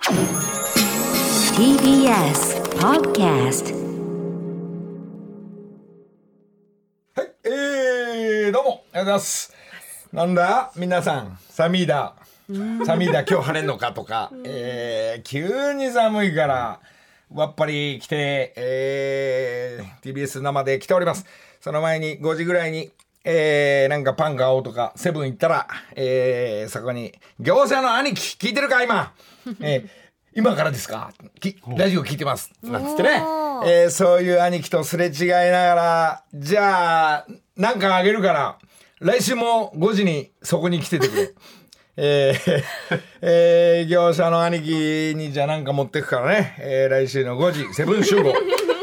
[0.00, 0.78] TBS
[2.78, 3.74] Podcast
[7.14, 9.54] はい、えー、どうも、ありがとうございます。
[10.12, 10.72] なんだ？
[10.76, 12.14] 皆さん、サミーだ。
[12.86, 16.80] サミーだ、今日晴れんのかとか、えー、急に寒いから、
[17.34, 21.26] わっぱり来て、えー、TBS 生で来ております。
[21.60, 22.90] その前に5時ぐらいに、
[23.24, 29.12] えー、なんかパン買おうとか、セブン行ったら、えー、そこに、業者の兄貴、聞いてるか今？
[29.60, 29.88] えー
[30.34, 31.10] 今からですか？
[31.40, 32.52] きラジオ聞いてます。
[32.62, 33.10] なんつってね。
[33.66, 38.58] えーそういう兄貴とすれ違いながら、じゃあ、なんかあげるから、
[39.00, 41.30] 来週も5時にそこに来ててくれ。
[41.96, 42.62] えー
[43.22, 48.32] えー業者の兄貴にじゃあなんか持ってくからね、えー来週の5時、セブン集合。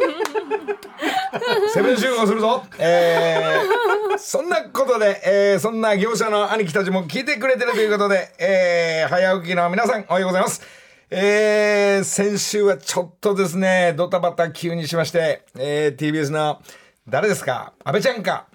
[1.74, 2.64] セブン集合するぞ。
[2.80, 10.62] えーそんなことで、えーそんな業者の兄貴たちも聞いてくれてるということで、えー早起きの皆さんおはようございます。
[11.10, 16.62] えー先週はちょっとですね、ドタバタ急にしまして、えー TBS の
[17.08, 17.74] 誰ですか？
[17.84, 18.48] 安倍ちゃんか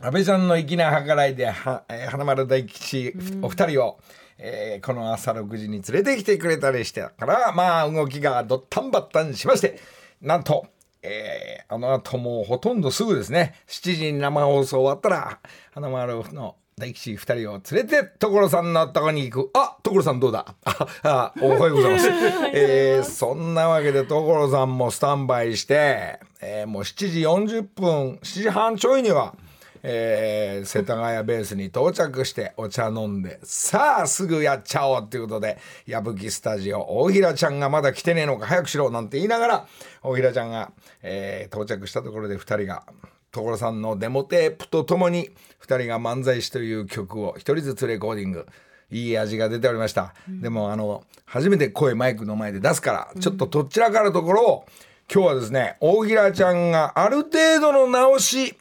[0.00, 3.12] 安倍ちゃんの粋な計らいでは、えー花丸大吉
[3.42, 3.98] お二人を、
[4.38, 9.80] えーこの朝6時に連れてきてくれたりしてからまあ動きがドッタンバッタンしまして
[10.20, 10.66] なんと、
[11.02, 13.54] えーあの後もうほとんどすぐですね。
[13.68, 15.38] 7時に生放送終わったら
[15.72, 19.50] 花丸の大吉二人を連れて所さんのとこに行く。
[19.58, 20.54] あ所さんどうだ？
[20.64, 22.08] ああおはようございます、
[22.52, 29.34] えーそんなわけで所さんもスタンバイして、えーもう7時40分7時半ちょいには
[29.82, 39.66] えー世田谷ベースに到着してお茶飲んでさあすぐやっちゃおうっていうことで矢吹スタジオ大平ちゃんがまだ来てねえのか早くしろなんて言いながら
[40.02, 40.72] 大平ちゃんが、
[41.02, 42.84] えー到着したところで2人が
[43.32, 45.30] 所さんのデモテープとともに
[45.66, 48.46] 2人が漫才師という曲を1人ずつレコーディング
[48.90, 54.64] いい味が出ておりました、でもあの初めて声マイクの前で出すからちょっととっちらかるところを
[55.12, 58.54] 今日はですね大平ちゃんがある程度の直し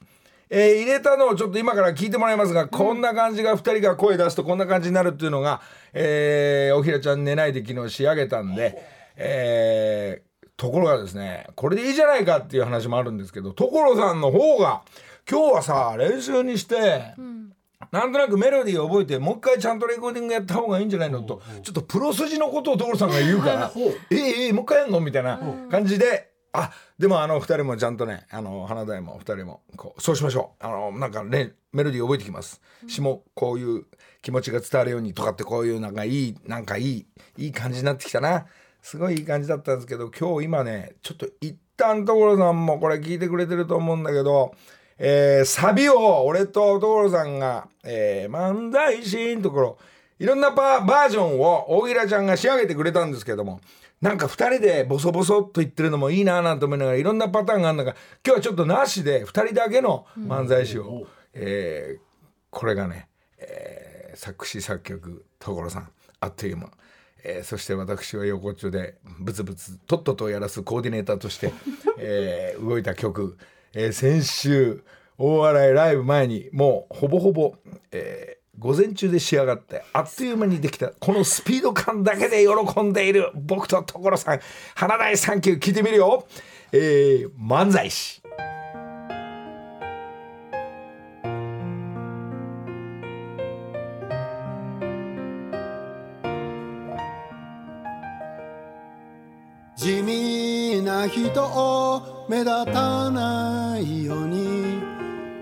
[0.53, 5.61] えー入れたのをちょっと今から聞いてもらいますが、こんな感じが2人が声出すとこんな感じになるっていうのが、
[5.93, 8.77] えー、おひらちゃん寝ないで昨日仕上げたんで、
[9.15, 14.83] えーところがですねこれでいいじゃないかっていう話もあるんですけど所さんの方が
[15.27, 17.15] 今日はさ練習にして、
[17.91, 23.71] なんとなくメロディーを覚えてもう一回ちゃんとレコーディングやった方がいいんじゃないのとちょっとプロ筋のことを所さんが言うから
[24.11, 25.39] 「ええええもう一回やんの?」みたいな
[25.71, 26.30] 感じで。
[26.53, 30.65] あでもあの二人もちゃんとねあの花大も二人もこうそうしましょう。
[30.65, 32.61] あのなんかねメロディー覚えてきます。
[32.87, 33.85] 詩もこういう
[34.21, 37.05] 気持ちが伝わるようにとかってこういうなんかいいなんかいい
[37.37, 38.45] いい感じになってきたな。
[38.81, 44.53] すごいいい感じだったんですけど今日今ねちょっと一旦所さんもこれ聞いてくれてると思うんだけど
[44.97, 49.77] えーサビを俺と所さんが、えー漫才師のところ
[50.19, 53.61] いろんなバージョンを大平ちゃんが仕上げてくれたんですけども
[54.01, 57.95] なんか2人でボソボソっと言ってるのもいいななんて思いながらいろんなパターンがあるんだが
[58.25, 62.11] 今日はちょっとなしで2人だけの漫才師を、えー
[62.49, 63.07] これがね、
[63.37, 65.89] えー作詞作曲所さん
[66.19, 66.69] あっという間。
[67.23, 71.53] えーそして私は横っちょでブツブツとっととやらすコーディネーターとして、
[71.97, 73.37] えー動いた曲、
[73.73, 74.83] えー先週
[75.17, 77.55] 大笑いライブ前にもうほぼほぼ、
[77.91, 84.39] えー午前中で仕上がってあっという間にできたこのスピード感だけで喜んでいる僕と所さん
[84.75, 86.27] 花大サンキュー聞いてみるよ、
[86.71, 88.21] えー漫才師。
[99.75, 104.40] 地味な人を目立たないように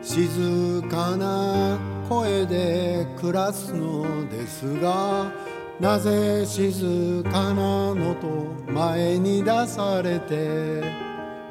[0.10, 1.78] 静かな
[2.10, 5.32] 声で暮らすのですが
[5.80, 8.28] なぜ静かなのと
[8.72, 10.84] 前に出されて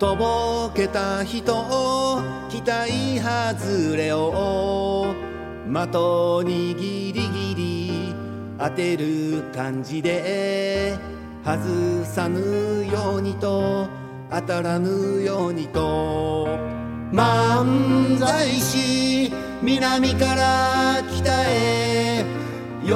[0.01, 2.21] とぼけた人を
[2.51, 5.15] 期待外れを
[5.65, 8.15] 的にギリギリ
[8.59, 10.99] 当てる感じで
[11.45, 13.89] 外さぬようにと
[14.29, 16.78] 当たらぬようにと。
[17.13, 19.33] 漫才師
[19.63, 22.25] 南から北へ
[22.85, 22.93] 喜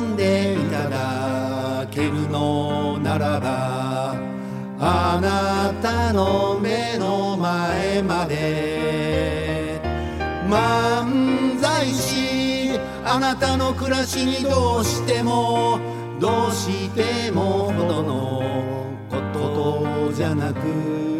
[0.00, 4.14] んでいただけるのならば
[4.78, 8.92] あなたの目の前まで。
[10.52, 15.78] 漫才師あなたの暮らしにどうしても
[16.20, 18.42] どうしてもほどの
[19.08, 19.16] こ
[20.08, 21.11] とじゃなく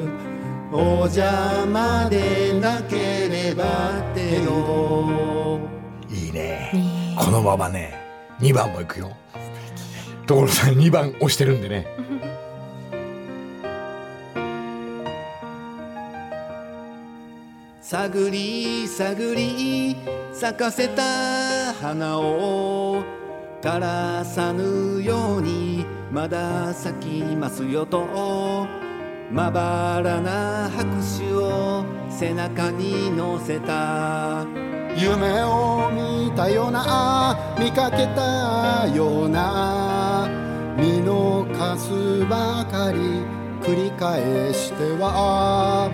[0.74, 5.60] お邪魔でなければってよ
[6.08, 6.72] いいね。
[7.18, 7.92] このままね
[8.40, 9.14] 2番もいくよ。
[10.26, 11.86] 所さん2番押してるんでね。
[17.82, 19.94] 探り探り
[20.32, 21.02] 咲かせた
[21.82, 23.04] 花を
[23.60, 28.06] 枯らさぬようにまだ咲きますよと
[29.32, 30.84] まばらな拍
[31.18, 34.44] 手を背中に乗せた。
[34.94, 40.28] 夢を見たような見かけたような。
[40.76, 42.98] 見逃すばかり
[43.62, 45.90] 繰り返しては。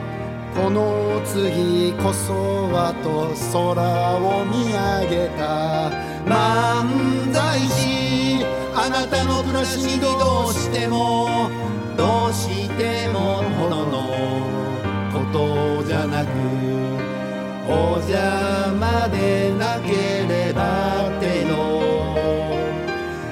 [0.57, 2.35] この次こそ
[2.73, 5.91] はと空を見上げた。
[6.27, 8.45] 漫才師
[8.75, 11.78] あなたの暮らしにどうしても。
[11.99, 13.97] どうしてもほどの
[15.13, 16.29] ことじゃなく
[17.67, 22.15] お邪魔でなければってよ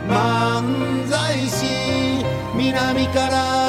[0.08, 2.24] 漫才師
[2.56, 3.65] 南から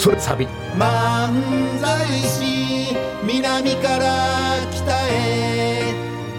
[0.00, 0.46] それサビ。
[0.78, 5.92] 漫才師南から北へ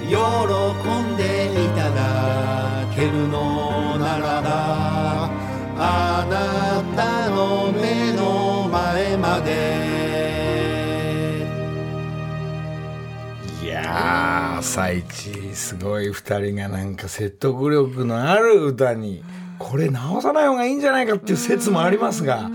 [0.10, 5.30] 喜んでいただけるのならば
[5.78, 9.52] あなたの目の前まで。
[13.64, 19.24] いやー朝一すごい2人がなんか説得力のある歌に
[19.60, 22.50] これ直さない方がいいんじゃないかっていう説もありますが、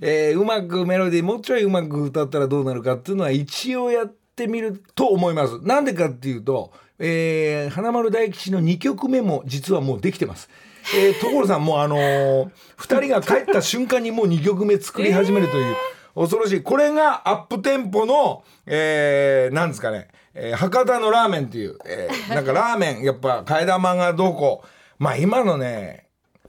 [0.00, 5.60] えーうまくメロディーもうちょいうまく歌ったらどうなるかっていうのは一応やってみると思います。
[5.62, 10.48] なんでかっていうと、えー花丸大吉の2曲目も実はもうできてます。
[10.94, 15.76] えー、所さんもうあのー、2人が帰った瞬間にもう2曲目作り始めるという、
[16.14, 16.62] 恐ろしい。
[16.62, 24.68] これがアップテンポの、えー、なんですかね、えー博多のラーメンっていう、えーなんかラーメン、やっぱ替え玉がどうこう。
[24.98, 26.05] まあ今のね、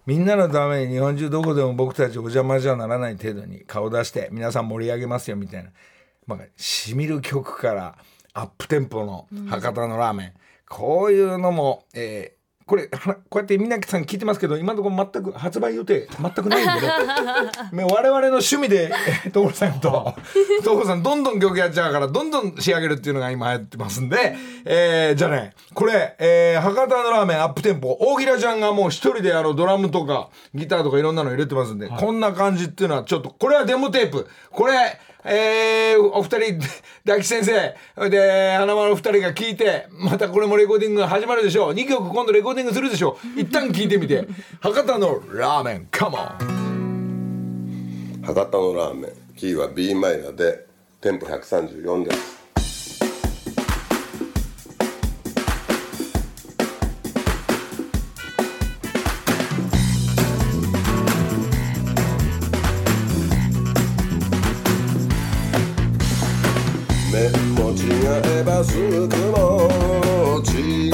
[0.07, 5.69] みんなのために日本中どこでも僕たちお邪魔じゃならない程度に顔出して皆さん盛り上げますよみたいな。
[6.25, 7.97] まあ、しみる曲から
[8.33, 10.33] アップテンポの博多のラーメン、
[10.67, 12.36] こういうのも、えー
[12.67, 16.87] これはこうやって皆さん聞いてますけど今のところ全く発売予定全くないんで
[17.77, 17.83] ね。
[17.89, 18.91] 我々の趣味で
[19.25, 20.13] えー所さんと
[20.65, 24.35] 所さんどんどん曲やっちゃうからどんどん仕上げるっていうのが今やってますんで、
[24.65, 34.27] えーじゃあねこれ、えー博多のラーメンアップテンポ大平ちゃんがもう一人であのドラムとかギターとかいろんなの入れてますんで、こんな感じっていうのはちょっとこれはデモテープ。
[34.51, 34.99] これ
[35.29, 36.59] えーお二人
[37.03, 37.75] 大吉先生
[38.09, 41.73] で花丸二人が聞いてまたこれもレコーディングが始まるでしょう。
[41.73, 43.29] 2曲今度レコーディングするでしょう。
[43.41, 44.25] 一旦聞いてみて。
[44.61, 46.21] 博多のラーメンカモン
[48.25, 49.11] 博多のラーメン。
[49.35, 50.65] キーは b マイナーで
[50.99, 52.46] テンポ134です
[67.77, 69.69] 違えばスープも
[70.43, 70.93] 違う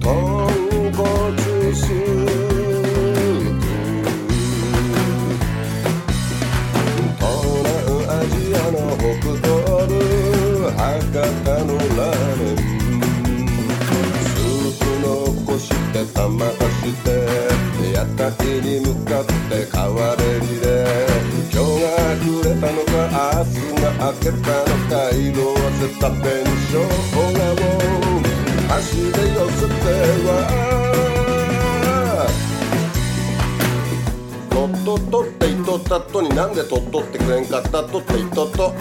[0.00, 0.04] 豚
[0.92, 1.38] 骨
[1.72, 2.26] スー
[3.60, 3.66] プ
[7.20, 7.22] 東
[7.62, 7.70] 南
[8.10, 9.46] アジアの北東
[9.86, 9.92] 部
[10.70, 10.82] 博
[11.44, 12.56] 多のラーメン
[14.24, 16.58] スープ残して玉足
[16.90, 17.06] して
[17.94, 18.26] 屋台
[18.60, 20.83] に向かって川べりで。
[24.04, 24.20] のか
[25.12, 27.64] 色あせた紅生姜を
[28.68, 29.72] 箸で寄せて
[30.26, 30.28] は
[34.50, 38.74] とっとっとって言っとったとになんでとっとってくれんかったとって言っとっと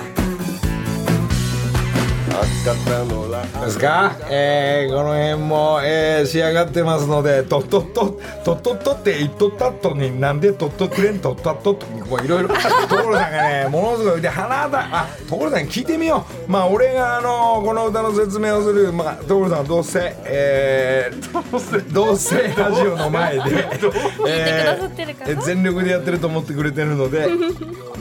[3.66, 14.22] ですか、えー、この辺も、えー仕上がってますのでとっとっととっとっとって言っとったっとになんでとっとくれんとっとっとってこういろいろ所さんがねものすごい。
[14.22, 16.52] で花だあ所さんに聞いてみよう。
[16.52, 22.54] まあ俺があのこの歌の説明をするまあ所さんはどうせえー、どうせ。
[22.58, 27.30] ラジオの前で 聞いてくださってるかな全力でやってると思ってくれてるので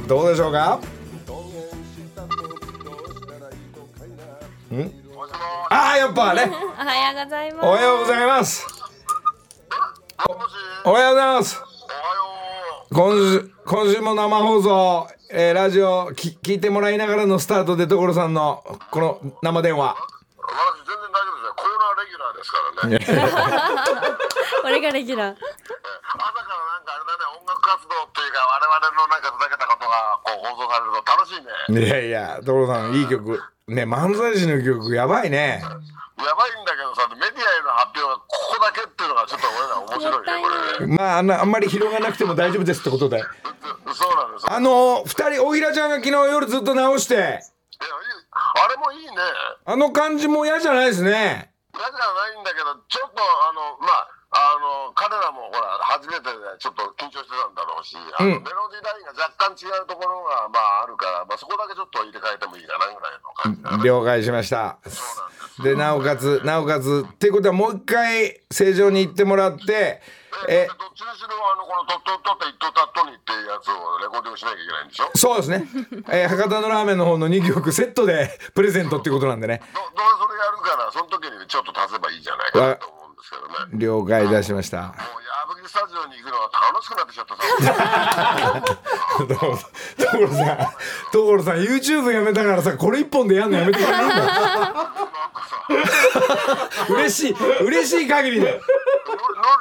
[0.09, 0.79] どうでしょうか？
[4.75, 4.91] ん
[5.71, 8.82] ああやっぱねおはようございますおはようございます。
[10.29, 11.61] おおはようございます。
[12.93, 19.97] 今週今週も生放送、えーラジオき聞いてもらいながらのスタートで所さんのこの生電話。
[19.97, 21.55] 私全然大丈夫ですよ。
[21.57, 24.17] コーナーレギュラーですからね。
[24.65, 25.51] 俺がレギュラー朝から
[26.15, 31.43] なんかあれだね、音楽活動っていうか、我々のなんかふざけたことがこう放送されると楽しい
[31.75, 31.87] ね。
[31.87, 35.63] いやいや所さんいい曲ね漫才師の曲やばいね。
[35.63, 40.97] やばいんだけどさ、メディアへの発表がここだけっていうのがちょっと俺ら面白いね、これね。
[40.97, 43.23] まああんなあんまり広がなくても大丈夫ですってことで。
[43.93, 44.53] そうなんですよ。
[44.53, 49.17] あの二人大平ちゃんが昨日夜ずっと直してあれもいいね。
[49.65, 51.51] あの感じも嫌じゃないですね。
[51.75, 54.57] 嫌じゃないんだけど、ちょっとあの、まあ、あ
[54.89, 63.85] の、彼らもほら、初めてでちょっと緊張してたんだろうし、あのうんメロディーラインが若干違うところが、まあ、あるから、まあ、そこだけちょっと入れ替えてもいいかなぐらいの感じ。
[63.85, 64.79] 了解しました。
[65.63, 70.01] でなおかつなおかつっていうことはもう一回正常に行ってもらって
[70.49, 75.69] ええどっちにしろあのこの「とっとっと」って「いっとたっとに」っていうやつをレコーディングしなきゃいけないんでしょどそうですね、
[76.09, 83.55] えー博多のラーメンの方の2曲セットでプレゼントっていうことなんでねどうせそれやるからその時にちょっと足せばいいじゃないかなと思うんですけどね。
[83.73, 84.79] も了解いたしました。
[84.79, 84.91] う矢
[85.55, 87.33] 吹スタジオに行くのは楽しくなってきちゃって
[87.65, 88.63] さ
[90.13, 90.59] 所さん
[91.13, 93.97] 所さん YouTube やめたからさこれ一本でやんのやめてくれ。
[93.99, 94.17] るんだ
[96.91, 98.63] 嬉しい嬉しい限りでのりの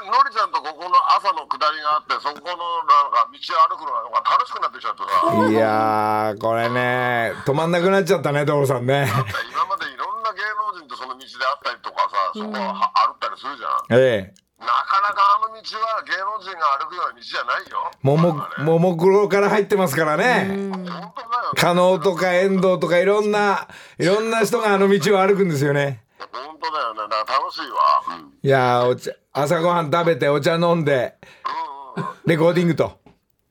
[0.04, 5.50] りのりちゃんとここの朝の下りがあってそこのなんか道を歩くのが楽しくなってきちゃってさ。
[5.50, 9.08] いやーこれね止まんなくなっちゃったね所さんね。
[9.52, 9.91] 今まで
[10.78, 14.00] 人とその道で会ったりとかさそこをは歩ったりするじゃん。
[14.00, 14.42] ええ。
[14.62, 17.92] なかなかあの道は芸能人が歩くような道じゃないよ。
[18.02, 20.70] ももももクロから入ってますからね。
[20.72, 21.14] 本当だよ
[21.56, 26.04] 加納とか遠藤とかいろんないろんな人があの道を歩くんですよね。
[26.20, 26.30] 本
[26.62, 27.00] 当だよね。
[27.10, 28.18] だから楽しいわ。
[28.20, 28.34] うん。
[28.44, 31.16] いやーお茶朝ごはん食べてお茶飲んで
[32.26, 33.01] レコーディングと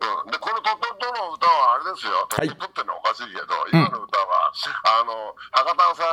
[0.01, 0.31] うん。
[0.31, 4.53] でこの「トトト」の歌はあれですよ「トトト」ってのはおかしいけど、今の歌は
[5.01, 6.05] あの博多さ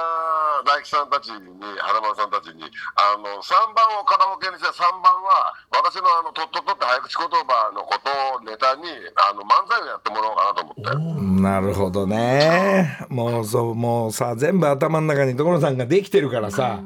[0.62, 1.39] ん大吉さんたちに
[1.79, 2.63] 花丸さんたちに
[2.96, 11.41] あの3番をカラオケにして3番は私のあの「トトト」って早口言葉のことをネタにあの漫才をやってもらおうかなと思って。
[11.41, 13.06] なるほどね。
[13.10, 16.79] もうそうもうさ全部頭の中に所さんができてるからさ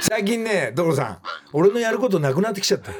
[0.00, 1.18] 最近ね所さん
[1.52, 2.90] 俺のやることなくなってきちゃって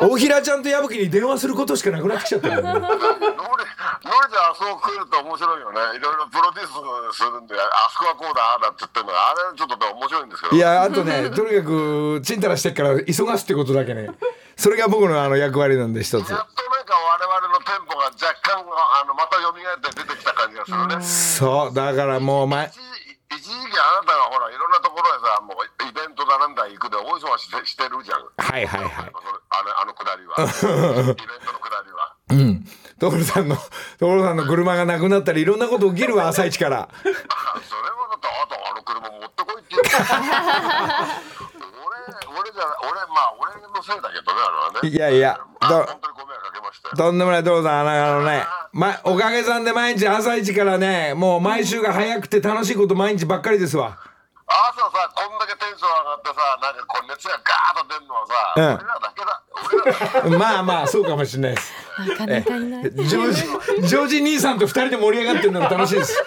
[0.00, 2.48] 大平ちゃんと矢吹に電話することしかなくなってきちゃった。
[2.48, 5.80] よねノリノリじゃあそこ来ると面白いよね。
[5.96, 10.56] いろいろプロデュースするんであそこはこうだああだって言ってるのがあれちょっとね面白いんですけど。
[10.56, 14.08] いやあとねとにかくちんたらしてっから急がすってことだけね。
[14.56, 16.14] それが僕のあの役割なんで一つ。
[16.14, 16.44] やっとなん
[16.86, 21.04] か我々のテンポが若干あのまた蘇って出てきた感じがするね。
[21.04, 22.80] そうだからもう前一
[23.32, 25.56] 一時期あなたがほらいろんなところへさもう
[25.88, 28.20] イベントだなんだ行くで大忙ししてしてるじゃん。
[28.36, 30.36] はいはいはいあのあのくだりは。
[30.36, 31.16] イベン
[31.46, 32.14] トのくだりは。
[32.30, 32.64] うん
[33.00, 33.56] 所さんの
[33.98, 39.90] 所さんの車がなくなったりいろんなこと起きるわ 朝一からあそれはだってあなたあの車持ってこいって言って。
[41.80, 41.96] 俺
[42.40, 44.88] 俺じゃ俺まあ俺のせいだけどねあれはね。
[44.88, 46.96] いやいやあど本当にご迷惑かけましたよ。
[46.96, 53.98] とんでもない所さんあのね、ま、おかげさんで毎日朝一からねもう毎週が早くて楽しいこと毎日ばっかりですわ
[54.50, 58.64] 朝さこんだけテンション上がってさなんかこう熱がガーッと出るのはさ、うん。
[58.64, 59.42] 俺らだけだ。
[59.62, 61.72] 俺らだけ まあまあそうかもしれないです。
[61.98, 62.90] なかなかいない。
[62.90, 63.32] ジョー
[63.80, 66.22] ジジョージ兄さんと二人で盛り上がってるのが楽しいです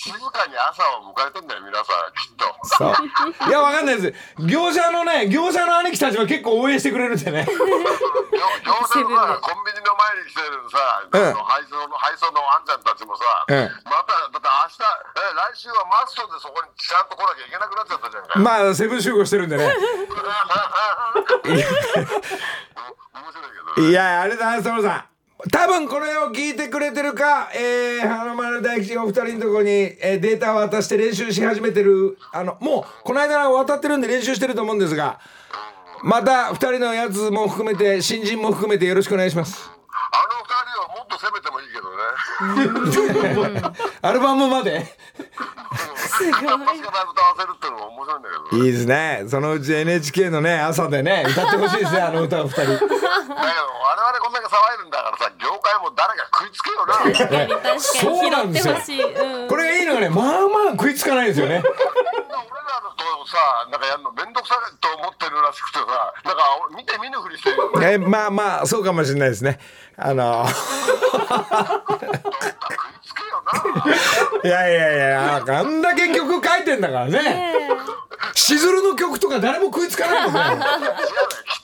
[0.00, 2.48] 静かに朝を迎えてんだよ皆さんきっと。
[2.64, 2.96] そう
[3.48, 4.48] いやわかんないです。
[4.48, 7.44] 業者のね業者の兄貴たちは結構応援してくれるんでね。
[7.44, 7.68] 業者
[9.04, 20.16] のさコンビニの前に来てるさ、うん配送の配送のあんちゃんたちもさ、うんまただって明日え来週はマストでそこにちゃんと来なきゃいけなくなっちゃったじゃんか、まあセブン集合してるんでね面白
[23.36, 25.09] いけどねいやあれだなそのさん
[25.50, 32.18] 多分これを聞いてくれてるか、えー、花丸大吉がお二人のところに、えーデータを渡して練習し始めてる。
[32.32, 35.18] あのもうこの間渡ってるんで練習してると思うんですが
[36.02, 39.70] また二人のやつも含めて新人も含めてよろしくお願いします。
[40.12, 41.90] あの二人はもっと攻めてもいいけど
[43.60, 43.76] ね。
[44.02, 44.86] アルバムまで
[46.20, 46.44] すごい。
[46.44, 48.64] 私がライブと合わせるっていうのも面白いんだけど。
[48.64, 56.94] いいですねそのうち NHK のね朝でね歌ってほしいですね あの歌を二人だけど我々こんだけ騒いでんだからさ業界も誰か食いつけよな
[57.78, 59.08] そうなんですよ。
[59.08, 59.48] うん。
[59.48, 61.74] これがいいのがねまあまあ食いつかないですよね俺ら
[62.96, 63.38] とさ
[63.70, 65.84] なんかやるの面倒くさいと思ってるらしくてさ
[66.24, 66.42] なんか
[66.76, 69.58] 見て見ぬふりしてるよねえまあまあそうかもしれないですね
[69.96, 70.60] あの食
[74.44, 77.68] いやいやいやあんだけ曲書いてんだからね。
[78.34, 80.40] しずるの曲とか誰も食いつかないもんね。
[80.40, 80.64] 違うねきっ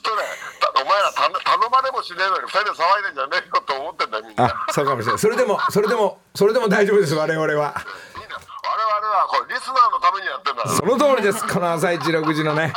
[0.01, 0.23] とね
[0.59, 4.45] たお前ら頼頼まれもしねえのに二人で騒いでんじゃねえよと思ってんだよみんな。
[4.45, 5.19] あそうかもしれない。
[5.19, 7.49] それでもそれでもそれでも大丈夫です我々は。
[7.49, 7.75] いいな我々
[9.15, 11.47] はこれリスナーのためにやってんだその通りです。
[11.47, 12.73] この朝一6時のね、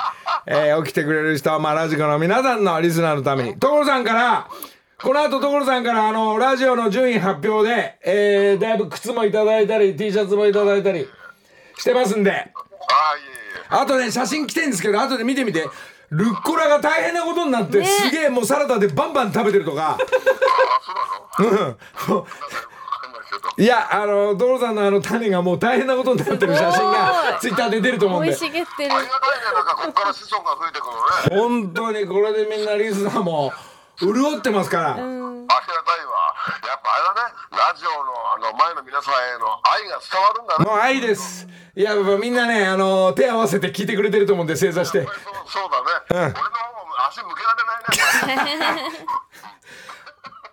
[0.46, 3.58] えー起きてくれる人はまあラジコの皆さんのリスナーのために。
[3.58, 4.46] 所さんから
[5.02, 11.08] この後所さんからあのラジオの順位発表で、えーだいぶ靴もいただいたり T シャツもいただいたり
[11.78, 12.30] してますんで。
[12.30, 12.48] ああいえい
[13.62, 13.82] え。
[13.82, 15.66] あとね写真来てんですけど後で見てみて。
[16.10, 19.96] ルッコラが大変なことになって、すげえもうサラダでバンバン食べてるとか。
[19.96, 19.98] あ
[21.36, 21.66] そうなの？
[21.66, 21.68] な
[22.18, 22.26] ん
[23.62, 28.32] いやあの所さんのあの種がもう大変なことになってる写真がツイッターで出ると思うんで。
[28.34, 28.94] 生い茂ってる。
[28.94, 29.44] ありがたいね。
[29.54, 30.86] なんかこっから子孫が増えてく
[31.36, 31.62] るのね。
[31.62, 33.52] 本当にこれでみんなリスナーも
[34.00, 35.16] 潤ってますから、ありがたい
[36.06, 36.30] わ。
[36.66, 37.34] やっぱあれだね。
[37.52, 40.64] ラジオのあの前の皆さんへの愛が伝わるんだね。
[40.64, 41.46] もう愛です。
[41.76, 45.02] いややっぱみんなねあの手合わせて聞いてくれてると思うんで正座して。
[45.02, 45.14] そう
[45.46, 47.64] そうだね、俺の方も足向けられ
[48.56, 48.90] ないね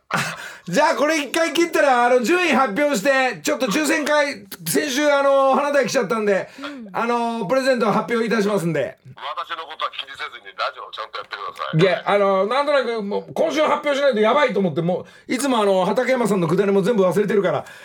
[0.66, 6.50] じゃあこれ一回切ったらあの順位発表してちょっと抽選会先週あの花田来ちゃったんで、
[6.94, 8.98] あのプレゼントを発表いたしますんで。
[9.04, 11.82] 私のことは気にせずにラジオをちゃんとやってください。
[11.82, 17.66] いやあのなんとなくもう今週発表しないとやばいと思ってもういつもあの畠山さんのくだりも全部忘れてるから。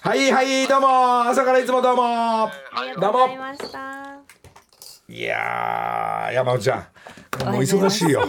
[0.00, 1.22] はいはいどうも。
[1.28, 2.50] 朝からいつもどうも。
[2.98, 3.28] どうも。
[5.10, 6.86] いやー山内ちゃん
[7.44, 8.22] もう忙しいよ。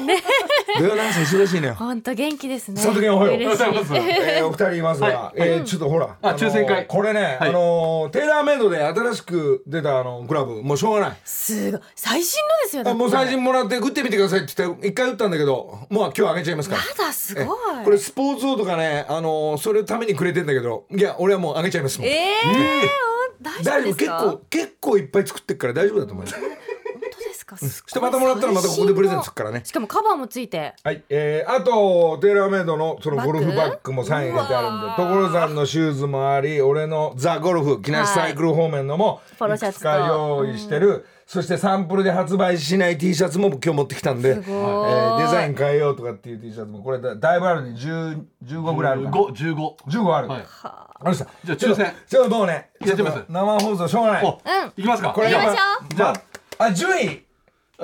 [0.78, 2.76] 土曜の朝忙しいのよ本当元気ですね。
[2.76, 3.36] 佐藤健おはよう。
[3.38, 3.64] 嬉しい。
[3.98, 5.40] えー、お二人いますが、はい。
[5.40, 6.86] えーちょっとほら、あの抽選会。
[6.86, 7.50] これね、はい。
[7.50, 11.18] あのーテーラーメイドで新しく出たあのクラブもうしょうがない。
[11.26, 11.82] すごい。
[11.96, 12.84] 最新のですよ。
[12.84, 16.82] だってあもう最新もらって打ってみてくださいって言って一回打ったんだけどもう今日あげちゃいますから。
[16.82, 17.46] まだすごい。
[17.82, 20.86] えこれスポーツ王とかね、あのーそれのためにくれてんだけど。
[20.92, 22.08] いや俺はもうあげちゃいますもん。
[22.08, 24.20] ええー、大丈夫夫ですか？
[24.20, 26.38] 結構結構いっぱい作ってっから大丈夫だと思います
[27.50, 27.58] か。
[27.58, 29.62] すしてまたもらったらまたここでプレゼントするからね。
[29.64, 30.74] しかもカバーもついて。
[30.84, 39.90] はい、えー、あとテーラーメイドのそのゴルフバッグもサイン入れてあるんで所さんのシューズもあり俺のザ・ゴルフ木梨サイクル方面のもポロシャツと。
[39.90, 47.78] いくつか用意してる、そしてサンプルで発売しない T シャツも今日持ってきたんで、えーデザイン変えようとかっていう T シャツもこれだだいぶあるね。
[47.78, 49.18] 10 15ぐらいあるかな。
[49.18, 49.32] 五。
[49.32, 49.78] 十五。
[49.88, 50.46] 15ある、はい。
[50.64, 50.90] あ。
[51.04, 51.94] のさじゃあ抽選。
[52.08, 54.26] ちょっともうねやってます生放送しょうがない。
[54.26, 54.40] お、
[54.76, 55.14] いきますか。
[55.14, 55.96] これ行きましょう。
[55.96, 56.14] じゃ
[56.58, 56.74] ああ。
[56.74, 57.08] 順位。
[57.08, 57.29] あ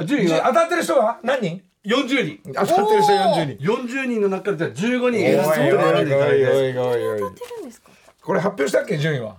[0.04, 1.62] 順位が当たってる人は何人？
[1.84, 2.40] 四十人。
[2.48, 5.66] 当たってる人40人四十人の中からじゃあ十五人おいおいおいおい選
[6.06, 6.48] んでいただいて。
[6.48, 6.62] おいお
[6.98, 7.90] いおいやってるんですか。
[8.22, 9.36] これ発表したっけ順位は？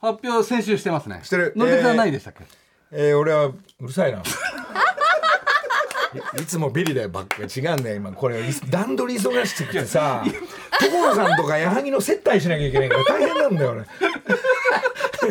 [0.00, 1.20] 発表先週してますね。
[1.24, 2.44] してるのりさんないでしたっけ？
[2.92, 4.18] えー、俺はうるさいな。
[4.18, 4.22] い
[6.40, 8.40] いつもビリだよばっかり違うんだよ今これ
[8.70, 10.24] 段取り忙しくてさ
[10.80, 13.84] 所さんとか矢作の接待しなきゃいけないから大変なんだよ俺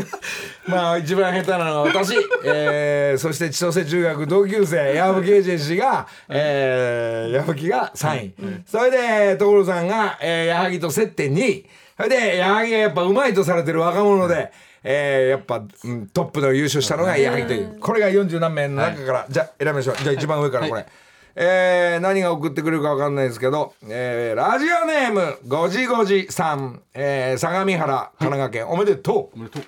[0.67, 11.65] まあ一番下手なのは私、えー、そして千歳中学同級生矢吹エージェンシーが、えー、矢吹が3位、それで所さんが、えー、矢作と接点2位。
[11.97, 14.51] それで矢作がやっぱうまいとされてる若者で、
[14.83, 19.95] えー、やっぱ、うん、トップの優勝したのが矢作という、これが40何名の中から、じゃあ選びましょう。
[19.97, 20.85] じゃあ一番上からこれ。
[21.39, 28.67] えー何が送ってくるかわかんないですけど、えーラジオネームごじごじさん、えー相模原神奈川県。
[28.69, 29.37] おめでとう。
[29.37, 29.63] おめでとう。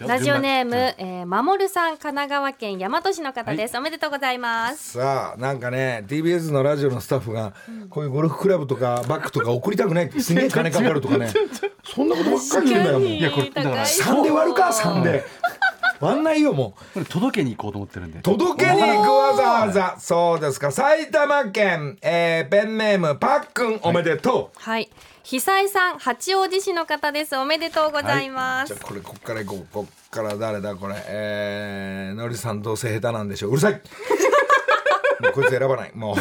[0.00, 4.98] ラジオネーム、えー、まもるさん神奈川県大和市の方です、おめでとうございます。
[4.98, 7.54] さあなんかね TBS のラジオのスタッフが
[7.88, 11.30] こういうゴルフクラブとかバッグとか送りたくないって すげえ金かかるとかね。
[11.84, 15.24] そんなことばっかり言うんだよもういやこれだから3で割るか3で。
[16.00, 17.04] 割んないよもう。
[17.06, 18.20] 届けに行こうと思ってるんで。
[18.20, 19.96] 届けに行くわざわざ。
[19.98, 20.70] そうですか。
[20.70, 24.90] 埼玉県、えーペンネームパックンおめでとう、はい
[25.30, 27.36] 久井さん八王子市の方です。
[27.36, 29.66] おめでとうございます、じゃあこれこっから行こう。
[29.70, 30.74] こっから誰だ？
[30.74, 30.94] これ。
[31.06, 33.50] えー、のりさんどうせ下手なんでしょう。
[33.50, 33.74] うるさい。
[35.20, 35.92] もうこいつ選ばない。
[35.94, 36.16] もう。
[36.16, 36.20] え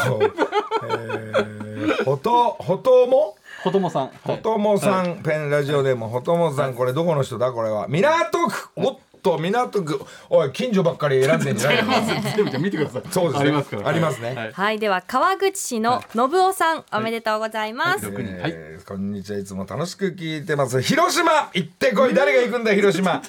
[0.90, 3.38] ー、ほとほとも？
[3.64, 4.08] 子供さん。
[4.08, 4.12] はい。
[4.24, 7.54] ほともさん、ペンラジオでもほともさんこれどこの人だ？
[7.54, 7.88] これは。
[7.88, 8.68] 港区。
[8.76, 8.98] おっ
[9.32, 11.92] とと港区おい近所ばっかり選んでんじゃないの？
[12.36, 13.02] 全部じゃあ見てください。
[13.12, 13.50] そうですね。
[13.50, 13.88] ありますから。
[13.88, 14.34] ありますね。
[14.36, 14.52] はい。
[14.54, 18.06] はい、では川口市の信夫さん、おめでとうございます。
[18.06, 18.16] はい。
[18.20, 20.82] えーこんにちはいつも楽しく聞いてます。
[20.82, 21.50] 広島！
[21.54, 22.14] 行ってこい。
[22.14, 23.22] 誰が行くんだ広島。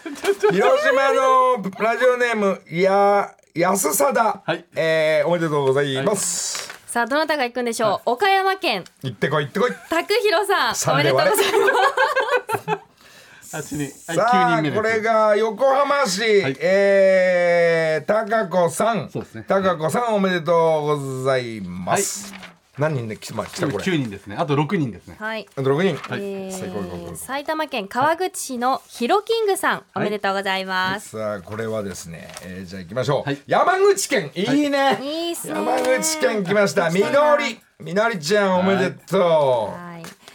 [0.50, 4.64] 広島のラジオネームや安貞、はい。
[4.76, 8.10] えーおめでとうございます、さあ、どなたが行くんでしょう？
[8.12, 8.84] 岡山県。
[9.02, 9.72] 行ってこい行ってこい。
[9.90, 12.87] 拓弘さんおめでとうございます。
[13.52, 14.12] あっちにはいさ
[14.62, 16.56] 9あこれが横浜市、はい。
[16.60, 19.08] えー、高子さん。
[19.10, 19.44] そうですね。
[19.48, 22.34] 高子さんおめでとうございます、
[22.76, 24.36] 何人で来,、まあ、来たこれ？9人ですね。
[24.38, 25.16] あと6人ですね。
[25.18, 25.46] はい。
[25.56, 26.96] あと6人、え最高高。
[26.96, 31.16] ー、校埼玉県川口市のヒロキングさん、おめでとうございます。
[31.18, 33.38] さあこれはですね、えー、じゃあ行きましょう、はい。
[33.46, 35.30] 山口県いいね、い。
[35.30, 35.54] いっすね。
[35.54, 36.90] 山口県来ました。
[36.90, 37.58] みのり。
[37.80, 39.87] みのりちゃんおめでとう、はい。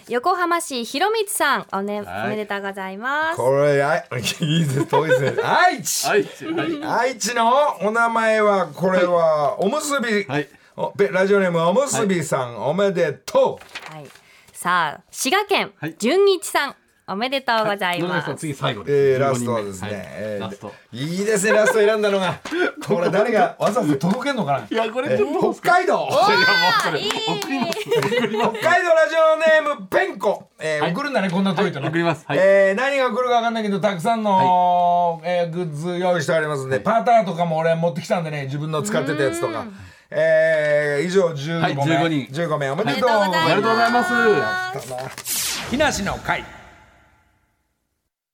[0.10, 2.26] 横浜市広光さん、おね、はい。
[2.28, 3.38] おめでとうございます。
[3.38, 4.06] これあい
[4.46, 7.10] いいです遠いですね愛知、はいはい。
[7.10, 10.50] 愛知のお名前はこれはおむすび、はい。
[10.76, 14.06] おべラジオネームおむすびさん、おめでとはい。
[14.52, 15.96] さあ、滋賀県はい。
[15.98, 18.28] 純一さん、おめでとうござい野ます。
[18.28, 18.96] 中さん次最後う、です。
[18.96, 20.02] えー、ラストはですね、はい。
[20.06, 20.74] えーラスト。
[20.94, 22.39] いいですねラスト選んだのが。
[22.88, 24.68] これ誰がわざわざ届けんのかな？
[24.70, 26.08] いやこれちょっと北海道。
[26.10, 26.24] いやもう
[26.82, 27.80] それ送ります。
[27.82, 28.52] 送ります。
[28.60, 32.24] 北海道ラジオネームペンコ、えー送るんだねこんな遠いとね、送ります。
[32.26, 32.39] はい。
[32.42, 39.66] えー何が来るか分かんないけどたくさんの、えーグッズ用意してありますんで、パターとかも俺持ってきたんでね自分の使ってたやつとか、
[40.10, 42.34] えー以上15名、はい15人。
[42.34, 43.10] 15名おめでとう。
[43.10, 45.70] ございます、おめでとうございます。
[45.70, 46.46] 木梨の会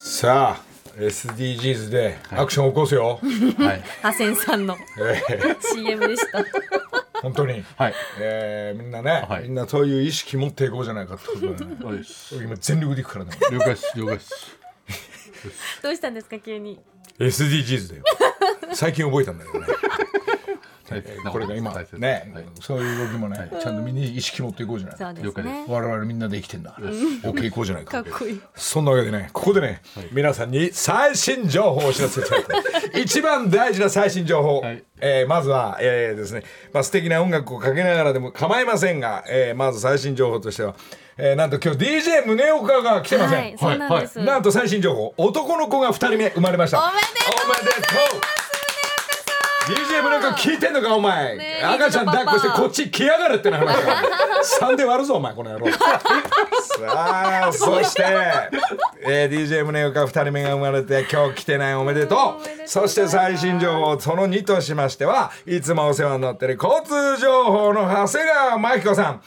[0.01, 0.63] さあ
[0.97, 3.19] SDGs でアクションを起こすよ、
[3.57, 3.81] はい。
[4.01, 6.41] ハセンさんのえー CM でした。
[7.21, 7.93] 本当に、はい。
[8.21, 9.43] えーみんなね、はい。
[9.43, 11.53] みんなそういう意識持っていこうじゃないかってこと で、
[12.41, 13.31] 今全力でいくからね。
[13.51, 14.57] 了解です了解です。
[15.83, 16.79] どうしたんですか急に。
[17.19, 18.03] SDGs だよ。
[18.73, 19.65] 最近覚えたんだけどね。
[19.89, 19.98] はい
[21.31, 22.45] これが今ね、はい。
[22.61, 25.45] そういう動きもね、ちゃんとみんな意識持っていこうじゃないそうです了解。
[25.67, 26.89] 我々みんなで生きてんだから。
[26.89, 28.41] OK いこうじゃないかかっこいい。
[28.55, 32.43] そんなわけでねここでね、皆さんに最新情報をお知らせしたい
[33.01, 34.83] 一番大事な最新情報、はい。
[35.01, 40.75] えーまずは、えーですねまあ、素敵な音楽をかけながらでも構いませんが、えーまず最新情報としては、
[41.17, 44.19] えーなんと今日 DJ 宗岡が来てません、はい、そうなんです。
[44.19, 45.13] なんと最新情報。
[45.17, 46.81] 男の子が2人目生まれました。
[46.83, 48.38] おめでとう
[49.69, 54.01] おめでとう DJ 宗岡聞いてんのかお前、ねえ赤ちゃん抱っこしてこっち来やがるってな話だ。
[54.67, 55.71] 3で割るぞお前この野郎。
[55.71, 55.99] さ
[56.87, 58.05] あそして、
[59.01, 62.67] えー、DJ 宗岡2人目が生まれて今日来てないおめでとう。
[62.67, 69.21] そして最新情報その2としましてはいつもお世話になってる交通情報の長谷川真紀子さん、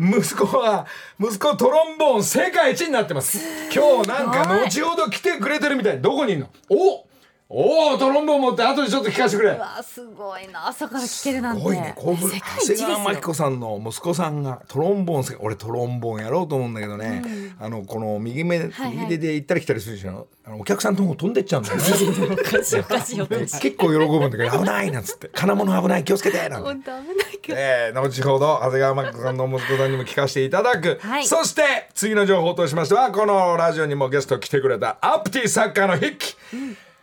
[0.00, 0.86] 息子は
[1.20, 3.38] 息子トロンボーン世界一になってます。
[3.74, 6.00] 今日なんか後ほど来てくれてるみたい。
[6.00, 6.48] どこにいんの？
[6.70, 7.05] お
[7.48, 9.54] おおトロンボーン持って後でちょっと聞かせてくれ。
[9.54, 10.66] うわすごいな。
[10.66, 11.62] 朝から聞けるなんて。
[11.62, 11.94] すごいね。
[11.96, 17.22] 興奮長谷川真紀子さんの息子さんがトロンボーン俺トロンボーンやろうと思うんだけどね、
[17.60, 20.26] あのこの右目、はい右手で行ったり来たりするでしょ。
[20.44, 21.84] あのお客さんとも飛んでっちゃうんだよね。
[21.86, 25.30] 結構喜ぶんだけど危ないなんつって。
[25.32, 26.66] 金物危ない気をつけてなんて。
[26.66, 27.58] 本当危ないけど。
[27.60, 31.26] えー、後ほど長谷川真紀子さんの息子さんにも聞かせていただく、はい。
[31.26, 36.34] そして次の情報としましてはこのラジオにもゲスト来てくれたアプティサッカーの筆記、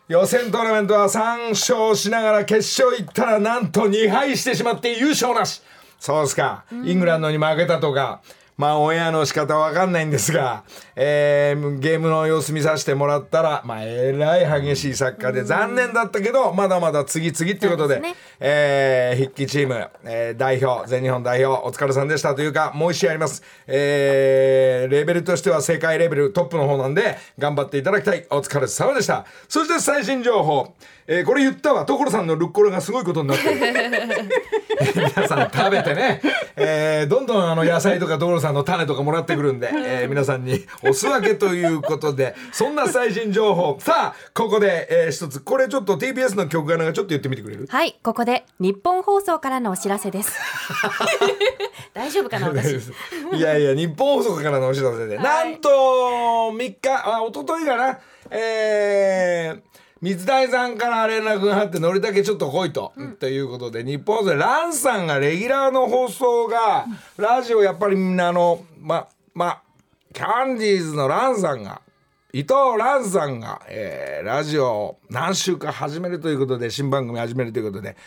[0.10, 5.62] 予選トーナメントは3勝しながら決勝行ったらなんと2敗してしまって優勝なし。
[6.00, 8.22] そうですか、イングランドに負けたとか。
[8.58, 10.63] まあオンエアの仕方わかんないんですが、
[10.96, 18.16] えーゲームの様子見させてもらったらまあえらい激しいサッカーで残念だったけどまだまだ次々っていうことでですね。
[18.40, 28.26] えー筆記チーム、えー代表全日本代表お疲れさんでしたというかもう一試合あります、えーレベルとしては世界レベルトップの方なんで頑張っていただきたい。
[28.30, 29.26] お疲れ様でした。
[29.48, 30.74] そして最新情報、
[31.08, 31.86] えーこれ言ったわ。
[31.86, 33.60] 所さんのルッコラがすごいことになってる。
[34.96, 36.22] 皆さん食べてね、
[36.56, 43.78] えーどんどんあの野菜とか所さんの種とかもらってくるんで、えー皆さんにおすわけということでそんな最新情報。
[43.80, 45.39] さあここで、えー一つ。
[45.39, 47.67] これちょっと TBS の曲がなんかちょっと言ってみてくれる？
[47.69, 50.34] はい、ここで日本放送からのお知らせです。
[51.93, 52.91] 大丈夫かな私？
[53.34, 58.00] いやいや日本放送からのお知らせで、なんと3日あ一昨日かな？
[58.32, 59.62] えー
[60.02, 62.91] 水谷さんから連絡があって乗りだけちょっと来いと、
[63.22, 69.62] ということで日本放送でランさんがレギュラーの放送が、ラジオやっぱりみんなあのまま
[70.13, 71.82] キャンディーズのランさんが
[72.32, 77.97] 伊藤蘭さんが、えーラジオを何週か始めるということで新番組始めるということで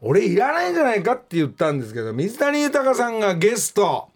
[0.00, 4.08] 俺いらないんじゃないかって言ったんですけど水谷豊さんがゲスト、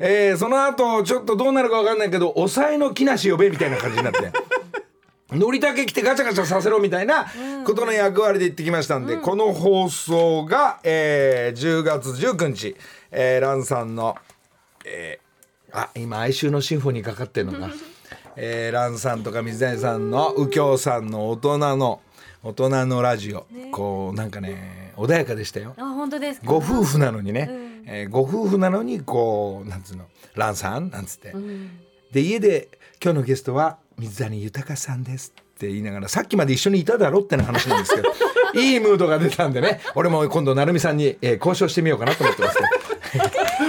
[0.00, 4.32] えーその後ちょっとどうなるか分かんないけど抑えの木梨呼べみたいな感じになって。
[5.36, 7.24] のりたけ来てガチャガチャさせろみたいな
[7.64, 12.76] ことの役割で言ってきましたんで、この放送が、えー10月19日、
[13.10, 14.14] えーランさんの、
[14.84, 15.21] えー
[15.72, 17.70] あ今哀愁のシンフォニーかかってるのが、
[18.36, 22.00] えーランさんとか水谷さんの右京さんの大人の
[22.42, 25.74] 大人のラジオ、こうなんかね穏やかでしたよ。
[25.78, 26.46] あ本当ですか？
[26.46, 27.48] ご夫婦なのにね、
[27.86, 30.04] えーご夫婦なのにこうなんつうの
[30.34, 31.32] 「ランさん」なんつって、
[32.12, 32.68] で家で
[33.02, 38.12] 「今日のゲストは水谷豊さんです」って言いながらさっきまで一緒にいただろっての話なんですけど
[38.60, 39.80] いいムードが出たんでね。
[39.94, 42.58] 俺も今度成美さんに、えー交渉してみようかなと思ってます
[43.12, 43.24] けど。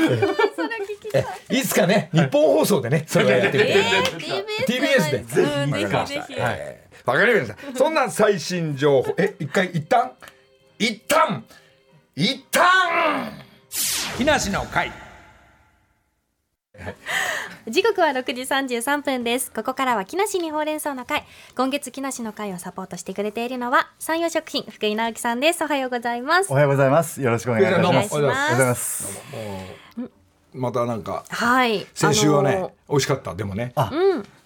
[0.10, 0.22] え
[1.50, 5.24] いつかね日本放送でねそれをやってみたい、えー TBS で。
[5.24, 7.78] ぜひわかりましたわかりました。
[7.78, 9.14] そんな最新情報。
[9.18, 10.12] え一回一旦？
[10.80, 11.44] 一旦。
[12.16, 13.32] 一旦！
[14.18, 14.92] 木梨の会。
[17.68, 19.52] 時刻は6時33分です。
[19.52, 21.24] ここからは木梨にほうれん草の会。
[21.56, 25.64] 今月木梨の会をサポートしてくれているのは山陽食品福井直樹さんです。
[25.64, 26.52] おはようございます。
[26.52, 27.22] おはようございます。
[27.22, 27.84] よろしくお願いします。
[27.84, 29.83] おはようございおはようございます。
[30.54, 31.86] またなんかはい。
[31.94, 33.36] 先週はね、あの美味しかった。
[33.36, 33.72] でもね。
[33.76, 33.92] あ、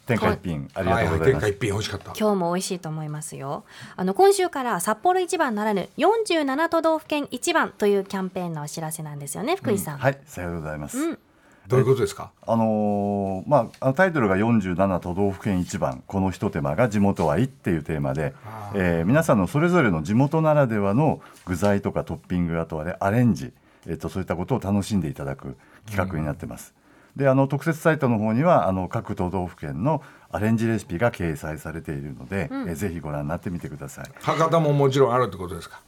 [0.06, 1.46] 天下一品ありがとうございます。
[1.48, 2.06] 天下一品美味しかった。
[2.17, 3.65] 今日も美味しいと思いますよ。
[3.96, 11.20] あの今週から札幌一番ならぬ47都道府県一番というキャンペーンのお知らせなんですよね福井さん、はい、さようでございます。
[11.67, 12.32] どういうことですか？
[12.48, 16.02] あのーまあタイトルが47都道府県一番。
[16.08, 18.34] この一手間が地元愛っていうテーマで、
[18.74, 23.52] えー皆さんのそれぞれの地元ならではの具材とかトッピングあとはねアレンジ、
[23.86, 26.76] えっとそういったことを楽しんでいただく企画になってます。
[27.15, 34.06] であの特設サイトの方にはあの各都道府県のアレンジレシピが掲載されているので、えーぜひご覧になってみてください。
[34.21, 35.82] 博多ももちろんあるってことですか？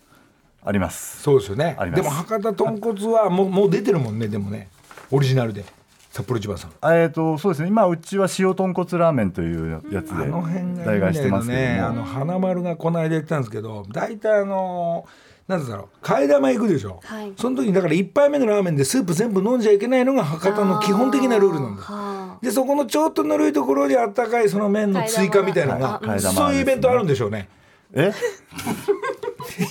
[0.65, 1.21] あります。
[1.21, 1.75] そうですよね。
[1.77, 2.03] あります。
[2.03, 4.69] でも博多豚骨はもうもう出てるもんねでもね。
[5.11, 5.63] オリジナルで。
[6.09, 6.71] 札幌一番さん。
[6.71, 7.67] えー、とそうですね。
[7.67, 15.05] 今うちは塩豚骨ラーメンというやつであの辺がいい代替してますけねども、あの花丸がこの間言ってたんですけど大体あの
[15.49, 16.05] なんだろう。
[16.05, 17.33] 替え玉行くでしょ、はい。
[17.35, 21.81] その時にだから1杯目のラーメンでスープ全部飲んじゃいけないのが博多の基本的なルールなんだ。
[21.81, 27.49] はでそこのちょっとぬるいところであったかいその麺の追加みたいなのがそういうイベントあるんでしょうね。
[27.93, 28.13] え？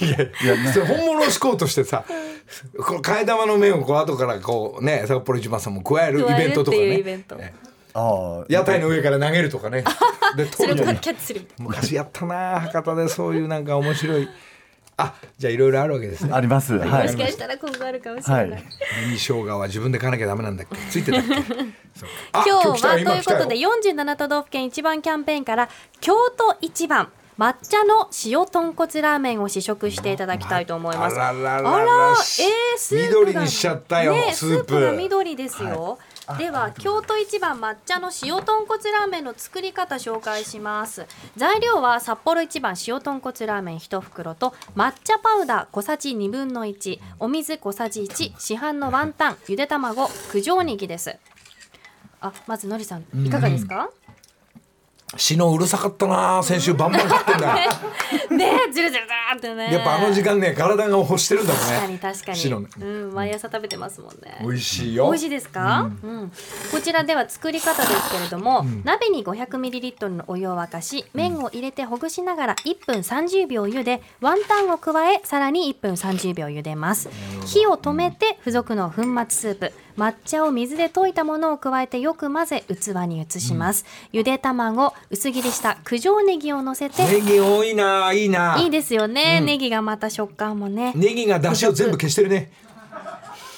[0.01, 2.05] いやそれ本物をしこうとしてさ
[2.77, 7.55] この替え玉の麺をこう後からこうね札幌一番さんも加えるイベントとかっていうイねベントえ
[7.95, 9.85] ああ屋台の上から投げるとかね
[10.37, 14.29] でそれをキャッチする昔やったな博多でそういうなんか面白い
[15.01, 16.33] あじゃあいろいろあるわけですね。
[16.33, 16.75] あります。
[16.75, 17.07] はな、い。
[17.07, 18.63] もしかしたら今後あるかもしれはない、い。
[18.63, 20.77] 紅生姜は自分で買わなきゃダメなんだっけ？
[20.91, 21.35] ついてたっけ？
[21.37, 21.45] 今
[22.75, 25.69] 日はということで今来47都道府県一番キャンペーンから
[26.01, 31.21] 京都一番抹茶の塩豚骨ラーメンを試食していただきたいと思います。
[31.21, 32.17] あららららあえー、
[32.77, 36.01] スープが緑にしちゃったよね、スープが緑ですよ。
[36.37, 41.07] では京都一番抹茶の塩豚骨ラーメンの作り方紹介します。
[41.37, 51.17] 材料は札幌一番塩豚骨ラーメン1袋と抹茶パウダー小さじ1分の1お水小さじ1市販のワンタンゆで卵九条ネギです。
[52.21, 53.05] あまずのりさん。
[53.25, 53.89] いかがですか、
[55.17, 57.47] 死のうるさかったな先週バンバン食ってんだ。
[57.49, 57.67] や
[58.31, 59.75] ねえずるずるだーってね。
[59.75, 61.67] っぱあの時間ね体が欲してるんだろうね。
[61.71, 62.39] 確かに確かに。
[62.39, 62.69] 死のね。
[62.79, 64.39] うん毎朝食べてますもんね。
[64.43, 65.07] 美味しいよ。
[65.07, 66.33] 美味しいですか、うん。
[66.71, 77.09] こちらでは作り方ですけれども、鍋に 500ml のお湯を沸かし麺を入れてほぐしながら1分30秒茹でワンタンを加えさらに1分30秒茹でます。
[77.47, 88.57] 火を止めて付属の粉末スープ抹茶を水で溶いたものを加えてよく混ぜ器に移します、ゆで卵薄切りした九条ネギを乗せて、ネギ多いないいな。
[88.61, 90.93] いいですよね、ネギがまた食感もね。
[90.95, 92.53] ネギが出汁を全部消してるね。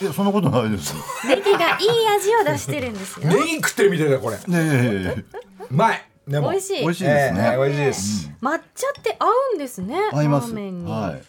[0.01, 0.95] いやそんなことないです。
[1.29, 3.29] ネギがいい味を出してるんですよ。
[3.29, 4.37] ネギ食ってるみたいだこれ。
[4.37, 5.25] うねえ
[5.71, 6.53] まいでも。
[6.53, 6.81] 美味しい。
[6.81, 8.31] 美味しいですね、ええ美味しいです。
[8.41, 10.55] 抹茶って合うんですね合います。
[10.55, 11.23] ラーメンに、はい。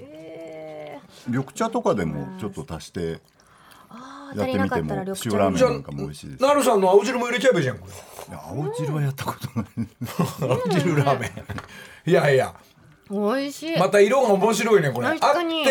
[0.00, 3.20] へ緑茶とかでもちょっと足してー
[4.34, 6.42] やってみても塩ラーメンなんかも美味しいです。
[6.42, 9.66] なるさんの青汁も入れちゃえばいいじゃんこいや青汁はやったことない。
[9.78, 9.86] れ
[10.48, 11.26] 青汁ラーメ
[12.06, 12.54] ンいやいや。
[13.10, 13.16] 美
[13.46, 15.08] 味しい、また色が面白いねこれ。
[15.08, 15.24] あって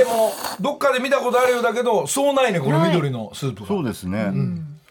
[0.03, 4.33] もどっかで見たことあるようだけどそうないねこの緑のスープがそうですね、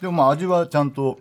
[0.00, 1.20] でもまあ味はちゃんと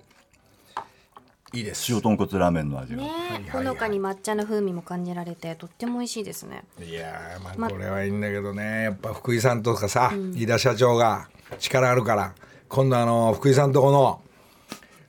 [1.52, 1.92] いいです。
[1.92, 3.12] 塩豚骨ラーメンの味が、ね
[3.52, 6.64] ほのかに抹茶の風味も感じられてとっても美味しいですね。
[6.82, 8.84] いやーままあこれはいいんだけどね。
[8.84, 11.28] やっぱ福井さんとかさ、飯田社長が
[11.60, 12.34] 力あるから
[12.68, 14.22] 今度あの福井さんとこの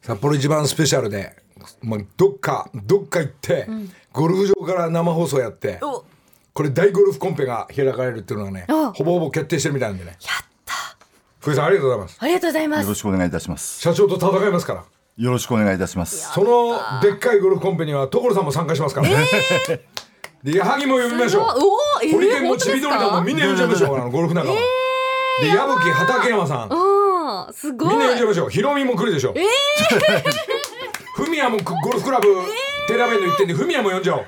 [0.00, 1.36] 札幌一番スペシャルで、
[1.82, 3.66] まあ、どっかどっか行って、
[4.12, 6.04] ゴルフ場から生放送やってお。
[6.54, 8.92] これ大ゴルフコンペが開かれるっていうのはねお。
[8.92, 10.12] ほぼほぼ決定してるみたいなんでね。
[10.12, 10.74] やった。
[11.40, 12.16] 福井さんありがとうございます。
[12.20, 12.82] ありがとうございます。
[12.82, 13.80] よろしくお願いいたします。
[13.80, 14.84] 社長と戦いますから。
[15.16, 16.32] よろしくお願いいたします。
[16.32, 19.08] そのでっかいゴルフコンペには所さんも参加しますから。
[19.08, 19.16] ね、
[20.42, 21.42] で矢作も呼びましょう。
[21.42, 24.10] おーえーホリケンもちびどりだもんみんな呼んじゃいましょう。
[24.10, 24.54] ゴルフ仲間、
[25.40, 26.68] で矢吹畠山さん。
[26.68, 27.54] うん。
[27.54, 27.88] すごい。
[27.90, 28.50] みんな呼んじゃいましょう。
[28.50, 29.42] ヒロミも来るでしょえ
[31.14, 32.26] フミヤもゴルフクラブ
[32.86, 34.24] テラベンの行ってんでフミヤも呼んじゃおう。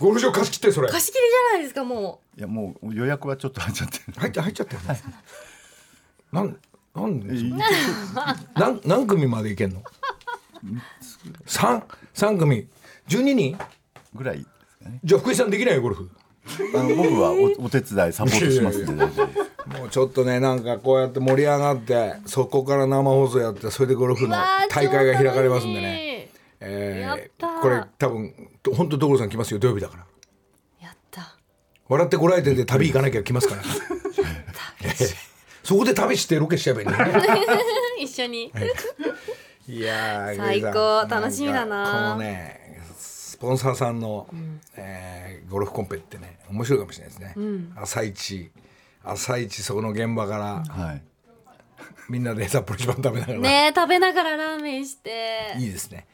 [0.00, 0.88] ゴルフ場貸し切ってそれ。
[0.88, 4.12] 貸し切りじゃないですかもいやもう予約はちょっと入っちゃってる。
[4.16, 5.00] 入っちゃ入っちゃったよね
[6.32, 6.56] なん
[6.94, 7.34] なんで
[8.54, 9.82] 何何組までいけんの？
[11.46, 11.82] 三
[12.14, 12.68] 三組。
[13.08, 13.58] 12人？
[14.14, 15.00] ぐらいですかね。
[15.04, 16.10] じゃあ福井さんできないよゴルフ
[16.74, 24.36] あの僕はおお手伝いサポートしますんで大丈夫ですもうちょっとねなんかこうやって盛り上がってそこから生放送やってそれでゴルフの
[24.70, 26.28] 大会が開かれますんでね、ね
[26.60, 27.28] えー
[27.60, 28.34] これ多分
[28.76, 29.60] 本当所さん来ますよ。
[29.60, 30.06] 土曜日だから。
[30.80, 31.36] やった。
[31.88, 33.62] 笑ってご来店で旅行かなきゃ来ますから。
[34.82, 35.14] えー
[35.64, 37.46] そこで旅してロケしちゃえばいいんだよね。
[38.00, 38.50] 一緒に。
[39.68, 41.06] いやー最高。
[41.06, 42.67] 楽しみだなこのねス
[43.38, 44.26] ポンサーさんの、
[44.76, 47.34] えーゴルフコンペってね面白いかもしれないですね、
[47.76, 48.50] 朝一
[49.04, 51.02] 朝一そこの現場からはい。
[52.08, 55.54] みんなで札幌一番食べながら、ねえ食べながらラーメンして。
[55.58, 56.06] いいですね。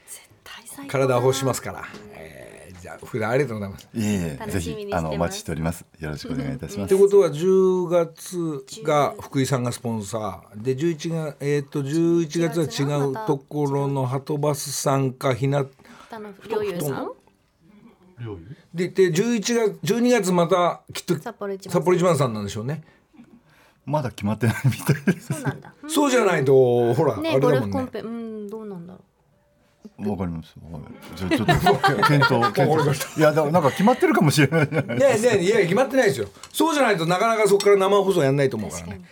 [0.43, 3.89] 大最高体を欲しますから、えーじゃあ普段ありがとうございます。
[3.95, 5.07] いえいえ楽ぜひしみにしてます。
[5.07, 5.87] あのお待ちしております。
[6.01, 6.95] よろしくお願いいたします。
[6.95, 10.63] ってことは10月が福井さんがスポンサー。
[10.63, 15.65] で11月えっ、と11月は違うところのハトバスさんかひな
[16.15, 17.13] あのりょうゆうさん
[18.73, 22.83] でで11月12月またきっと札幌一番札幌一番さんなんでしょうね。
[23.87, 25.33] まだ決まってないみたいです。
[25.33, 25.75] そうなんだ。
[25.89, 27.61] そうじゃないとほら、ねあれだもんね。
[27.61, 29.01] ゴルフコンペうんどうなんだろ
[30.11, 30.55] わかります。
[30.73, 30.83] はい
[31.17, 33.19] じゃあちょっと検討検討。
[33.19, 34.71] いやだからなんか決まってるかもしれない。
[34.71, 36.29] ねえねえいや決まってないですよ。
[36.53, 39.03] そうじゃないとなかなかそこから生放送やんないと思うからね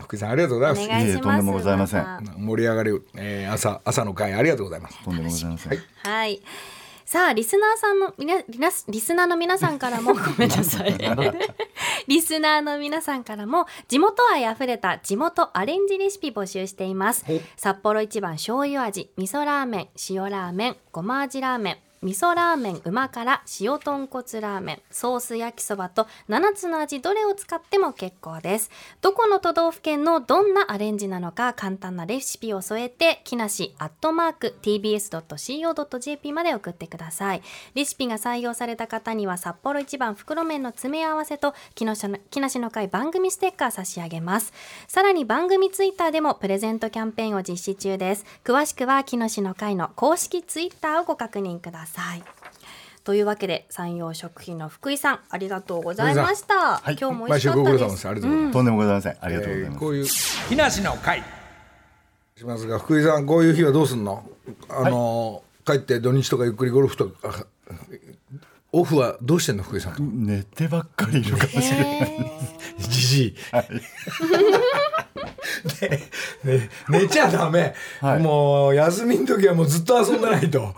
[0.00, 6.42] 福井さんありがとうござういますお願いしますいえとんでもございませんた盛り上がる、えー朝朝の会ありがとうございますとんでもございませんはい。
[7.04, 10.94] さあリスナーさんのみなリナスリスナーの皆さんからもごめんなさい。
[12.06, 17.24] リスナーの皆さんからも 地元愛あふれた地元アレンジレシピ募集しています。
[17.56, 21.87] 札幌一番醤油味、味噌ラーメン、塩ラーメン、ごま味ラーメン。
[22.00, 28.70] 味噌ラーメン旨辛塩豚骨ラーメンソース焼きそばと7つの味どれを使っても結構です。
[29.00, 37.42] どこの都道府県のどんなアレンジなのか簡単なレシピを添えて木梨アットマーク tbs.co.jp まで送ってください。
[37.74, 44.52] レシピが採用された方には札幌一番袋麺の詰め合わせと木梨の木梨の会番組ステッカー差し上げます。
[44.86, 48.24] さらに番組ツイッターでもプレゼントキャンペーンを実施中です。
[48.44, 51.87] 詳しくは木梨の会の公式ツイッターをご確認ください。
[53.04, 56.96] というわけで山陽食品の福井さんありがとうございました、はい。
[57.00, 58.00] 今日も美味しかったで毎週ご苦労様です。
[58.02, 59.16] すありがとうございます、とんでもございません。
[59.20, 59.74] ありがとうございます。
[59.74, 60.06] えーこういう
[60.48, 61.22] 木梨の会。
[62.36, 64.24] しますが福井さんこういう日はどうすんの？
[64.68, 67.46] あのー、帰って土日とかゆっくりゴルフとかあ
[68.72, 70.26] オフはどうしてんの福井さん？
[70.26, 72.30] 寝てばっかりいるかもしれない
[72.78, 73.34] じじ い。
[75.80, 76.02] ね
[76.44, 78.18] ね寝ちゃダメ、はい。
[78.20, 80.74] もう休みの時はもうずっと遊んでないと。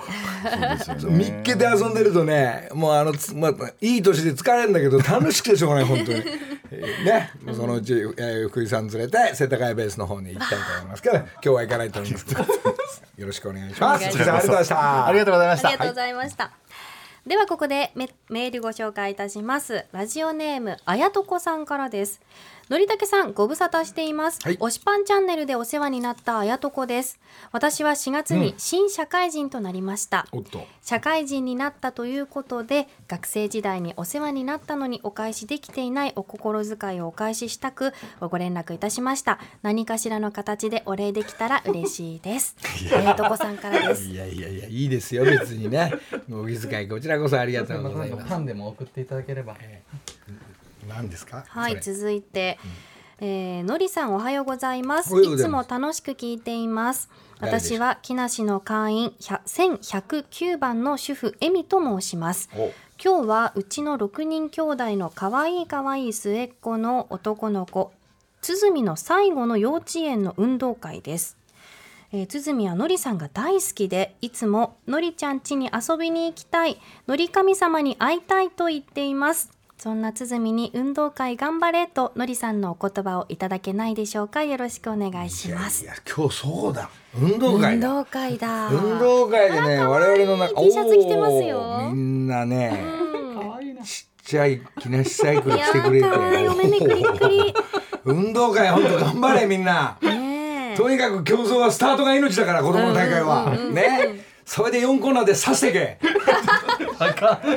[0.85, 1.18] そうですよね。
[1.18, 6.22] 見っけて遊んでるとねもうあのつ、まあ、いい年で疲れるんだけど楽しくてしょうがない本当に、
[6.70, 12.24] え ーねそのうち、えー福井さん連れて世田谷ベースの方に行きたいと思いますけど今日は行かないと思 います。
[13.16, 14.05] よろしくお願いします。
[14.05, 14.46] お願いします。
[14.46, 15.68] 福井さんありがとうございました。
[15.68, 16.44] ありがとうございました。
[16.44, 16.55] ありがとうござい。
[16.55, 16.69] ました。
[17.26, 19.85] ではここでメメールご紹介いたします。
[19.92, 22.22] ラジオネームあやとこさんからです。
[22.70, 24.56] のりたけさんご無沙汰しています、はい。
[24.56, 27.18] 推しパンチャンネルでお世話になったあやとこです。
[27.50, 30.64] 私は4月に新社会人となりました、おっと。
[30.80, 39.40] 社会人になったということで学生時代にお世話になったのにお返しできていないお心遣いをお返ししたくご連絡いたしました。
[39.62, 42.54] 何かしらの形でお礼できたら嬉しいです。
[42.94, 43.14] あや。
[43.16, 44.04] とこさんからです。
[44.04, 45.24] いやいやいやいいですよ。
[45.24, 45.92] 別にね。
[46.30, 48.26] お気遣いこちらこそありがとうございます。
[48.30, 49.56] パンでも送っていただければ。
[50.90, 51.44] 何ですか？
[51.48, 52.59] はい、続いて、
[53.20, 55.20] えーのりさんおはようございます。
[55.22, 57.09] いつも楽しく聞いています。
[57.40, 62.50] 私は木梨の会員100 1109番の主婦エミと申します。
[62.57, 62.70] お
[63.03, 67.92] 今日はうちの6人兄弟の可愛い可愛い末っ子の男の子
[68.42, 71.38] 鼓の最後の幼稚園の運動会です。
[72.12, 79.50] えー、鼓はのりさんが大好きでいつものりちゃん家に遊びに行きたいのり神様に会いたいと言っています
[79.82, 84.44] そんな鼓に運動会頑張れとのりさんのお言葉をいただけないでしょうか？
[84.44, 85.85] よろしくお願いします。
[85.85, 86.90] いや今日そうだ。
[87.18, 87.88] 運動会だ。
[87.88, 88.68] 運動会だ。
[88.68, 91.90] 運動会でね我々の中 T シャツ着てますよ。
[91.94, 93.83] みんなねうん。
[93.83, 96.08] ちっちゃい木梨サイクルいや来てくれて
[98.04, 99.96] 運動会本当頑張れみんな。
[100.02, 100.10] ね
[100.72, 105.96] ねとにかく競争はスタートが命だから子供の大会は、ねそれで4コーナーで刺してけ。
[106.98, 107.51] あかん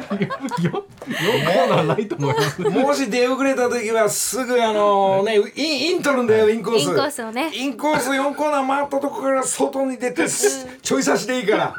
[0.64, 0.72] よ。
[0.72, 6.84] よコーナーないと思いますもし出遅れた時はすぐあのねインイン取るんだよインコース。
[6.84, 7.50] インコースをね。
[7.52, 11.76] インコース4コーナー回ったとこから外に出てすちょい差しでいいから。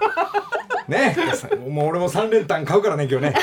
[0.89, 1.17] ね。
[1.69, 3.35] もう俺も3連単買うからね今日ね。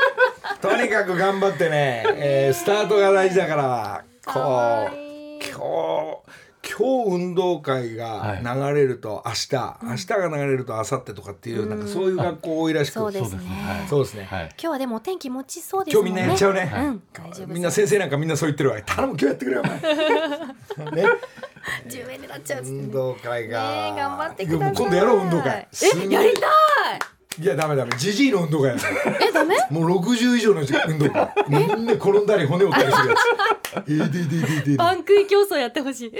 [0.62, 4.04] とにかく頑張ってね、えースタートが大事だから。
[4.24, 5.10] こう。
[5.44, 12.94] 今日今日運動会が流れると明日、明日が流れると明後日とかっていうなんかそういう学校多いらしく。
[12.94, 13.40] そうですね。
[13.88, 14.44] そうですね、はい。
[14.44, 16.00] 今日はでもお天気持ちそうですね。
[16.00, 17.02] 今日みんなやっちゃうね、うん。
[17.12, 18.80] 大丈夫みんな先生なんかみんなそう言ってるわ。
[18.82, 20.92] 頼む今日やってくれよお前。
[21.02, 21.08] ね。
[21.88, 22.70] 10円になっちゃうね。
[22.70, 25.68] 運動会が、ね頑張ってくださいやもう今度やろう運動会。
[25.82, 27.92] えやりたいいやダメダメ。
[27.96, 28.76] ジジイの運動会や
[29.20, 29.56] えダメ？
[29.70, 31.32] もう60以上の運動会。
[31.48, 33.18] みんな転んだり骨折ったりするやつ。
[33.76, 36.10] えーでででででパン食い競争やってほしい。
[36.10, 36.16] こ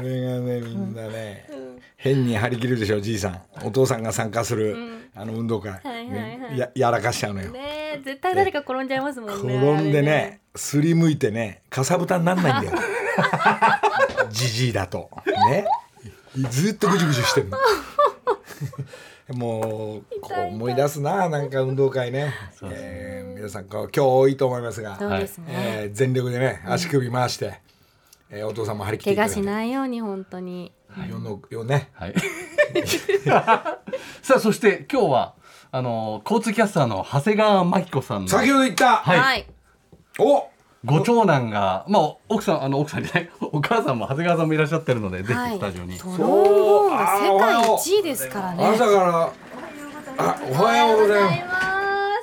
[0.00, 1.48] がねみんなね、
[1.96, 3.42] 変に張り切るでしょじいさん。
[3.64, 4.76] お父さんが参加する、
[5.14, 6.08] あの運動会、はいはいはい。
[6.08, 7.60] ねややらかしちゃうのよ、ね
[7.94, 12.78] え絶対誰か転んじゃいますもんね転んでねすりむいてねかさぶたになんないんだよ。
[14.30, 15.10] じじいだと。
[15.48, 15.64] ね。
[16.50, 17.58] ずっとぐじゅぐじゅしてるの
[19.32, 22.32] もうこう思い出すななんか運動会ね、
[22.64, 25.44] えー皆さんこう今日多いと思いますがそうですね。
[25.48, 27.60] えー全力でね足首回して、
[28.30, 30.72] えーお父さんも張り切って怪我しないように本当に。
[31.08, 31.88] 世の世ね。
[31.94, 32.14] はい。
[34.22, 35.34] さあそして今日は
[35.72, 38.28] あの交通キャスターの長谷川真紀子さんの。
[38.28, 39.46] 先ほど言った、はいはい。
[40.18, 40.49] お
[40.84, 45.50] ご長男がまあ奥さんあの奥さんじゃないお母さんも長谷川さんもいらっしゃってるので、ぜはい。
[45.52, 45.98] ひスタジオに。
[45.98, 48.64] トロンボーンが世界一位ですからね。
[48.64, 49.32] 朝から
[50.18, 51.44] あおはようございます。
[51.44, 51.58] ま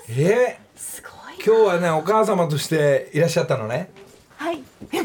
[0.08, 0.22] す。
[0.22, 0.60] え？
[0.76, 3.92] すごいー、今日はねお母様としていらっしゃったのね。
[4.38, 4.64] はい。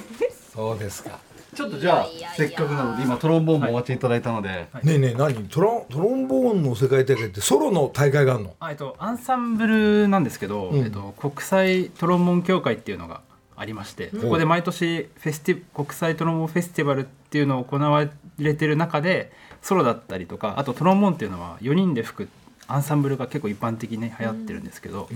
[0.54, 1.18] そうですか。
[1.54, 4.48] ちょっとじゃあせっかくなので今トロンボーンもお待ちいただいたので、
[4.82, 5.34] ねえねえ何？
[5.48, 8.54] トロントロンボーンの世界大会ってソロの大会があるの？
[8.60, 10.78] あえっと、アンサンブルなんですけど、うん。
[10.82, 13.20] えっと、国際トロンボーン協会っていうのが
[13.62, 18.04] ありまして、ここで毎年フェスティ国際トロンボーンフェスティバルっていうのを行わ
[18.38, 19.32] れてる中で
[19.62, 22.28] ソロだったりとかあとトロンボーンっていうのは4人で吹く
[22.66, 25.08] アンサンブルが結構一般的にね流行ってるんですけど、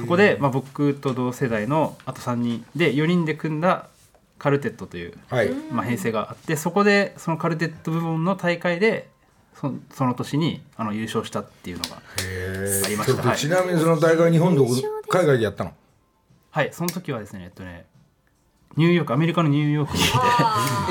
[0.00, 3.88] そこで、まあ、僕と同世代のあと3人で4人で組んだ
[4.38, 5.50] カルテットという、はい。
[5.72, 9.08] まあ、編成があってそこでそのカルテット部門の大会で
[9.54, 13.22] そその年にあの優勝したっていうのがありました。
[13.22, 13.36] はい。
[13.36, 14.60] ちなみにその大会日本で
[15.08, 15.72] 海外でやったの？
[16.54, 17.84] はい、その時はですね、えっとね、
[18.76, 20.04] ニューヨーク、アメリカのニューヨークに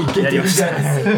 [0.05, 1.09] 行けてるじゃない行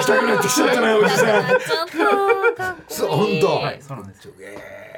[0.00, 1.58] きたくなってきちゃったなおじさんちょっ
[1.88, 2.94] とかっこいい。
[2.94, 4.34] そう本当、はい、そうなんですよ。
[4.38, 4.93] えー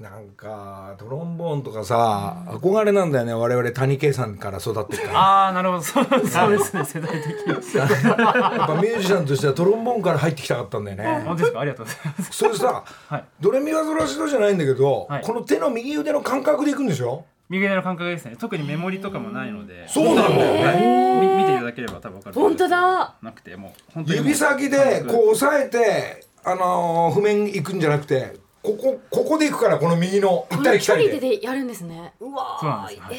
[0.00, 7.76] なんかトロンボーンとかさ憧れなんだよね我々谷圭さんから育ってるからああ、なるほど、そうそうですね、 世代的に。
[7.76, 12.32] やっぱミュージシャンとしてはトロンボーンから入ってきたかったんだよね本当ですか、ありがとうございます。
[12.32, 17.26] それさ、はいドレミファソラシドじゃないんだけど、はいこの手の右腕の感覚でいくんでしょ？
[17.50, 19.86] 右腕の感覚ですね、特にメモリとかもないので。
[19.86, 22.34] そうなんだよはい、み見ていただければ、多分わかる。
[22.36, 23.14] 本当だ。
[23.20, 24.26] なくて、もう、本当にもう。
[24.28, 31.18] 指先でこう押さえて、あのー譜面いくんじゃなくてここここでいくからこの右の行ったり来たりで。
[31.18, 32.12] でやるんですね。
[32.20, 33.00] うわーそうなんです。
[33.00, 33.16] はい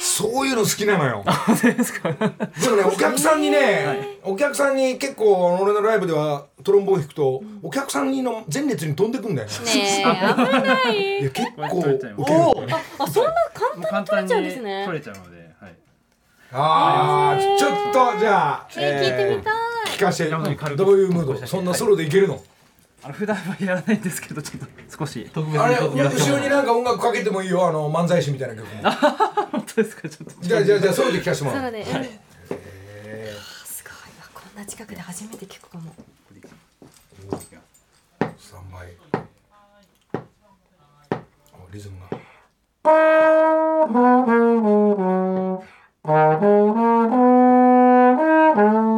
[0.00, 1.24] そういうの好きなのよ。
[1.56, 2.12] そうですか。
[2.12, 2.16] で
[2.68, 9.54] もねお客さんにね、お客さんに結構俺のライブではトロンボーン弾くと、お客さんにの前列に飛んでくんだよね。
[9.64, 11.20] ねえ危ない。
[11.22, 12.14] いや結構受ける。
[13.00, 13.32] あそんな
[13.90, 14.84] 簡単にに取れちゃうんですね。
[14.86, 15.74] 取れちゃうので、はい。
[16.52, 19.54] あーちょっとじゃあ、えー聞いてみたい。
[19.96, 20.76] 聞かせて。
[20.76, 21.46] どういうムード？
[21.46, 22.40] そんなソロでいけるの、
[23.02, 24.66] あの普段はやらないんですけど、ちょっと
[24.98, 25.30] 少し。
[25.32, 28.82] 特別あれに後ろになんか音楽かけてもいいよあの漫才師みたいな曲も。
[29.52, 30.40] 本当ですか、ちょっと。
[30.40, 31.60] じゃあじゃあじゃあソロで聞かせてもらう。
[31.60, 32.02] ソロで、うんすごい。
[32.02, 32.10] わ
[34.34, 35.94] こんな近くで初めて聞くかも。
[38.38, 38.88] スタンバイ。
[41.54, 42.18] おリズムが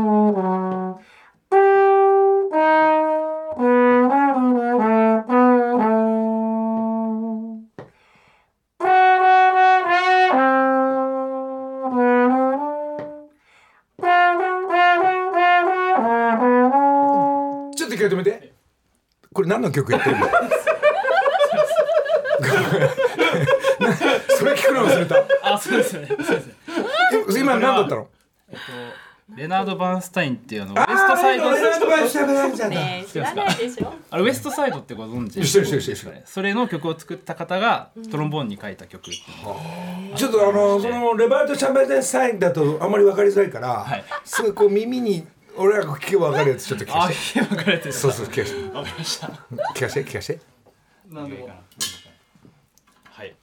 [19.61, 20.27] 何の曲やってるの？
[24.39, 25.23] それ聞くの忘れた。
[25.43, 26.09] あ、そうですよね。
[26.09, 26.55] そうですね。
[27.29, 28.09] え今何だったの？
[28.51, 28.63] えっと、
[29.37, 31.51] レナード・バーンスタインっていうあのウエストサイド。
[31.51, 33.93] レナードバーンスタイン知らないでしょ？
[34.11, 35.43] あれウエストサイドってご存知？
[35.43, 35.95] 知ってる知ってる知ってる。
[35.95, 44.05] ですかねそれの曲を作った方がトロンボーンに書いた曲ちょっとあのそのレバート・シャンベルデンサインだとあんまり分かりづらいから、はい。
[44.25, 45.27] すごいこう耳に
[45.61, 48.75] 俺らが聞けば分かるやつちょっと聞かあせて分かれてるそうそう聞かせて。
[48.75, 49.27] わかりました。
[49.27, 50.35] 聞かせて聞かせ。
[50.35, 50.41] て
[51.11, 51.49] 何でも。
[51.49, 53.37] はい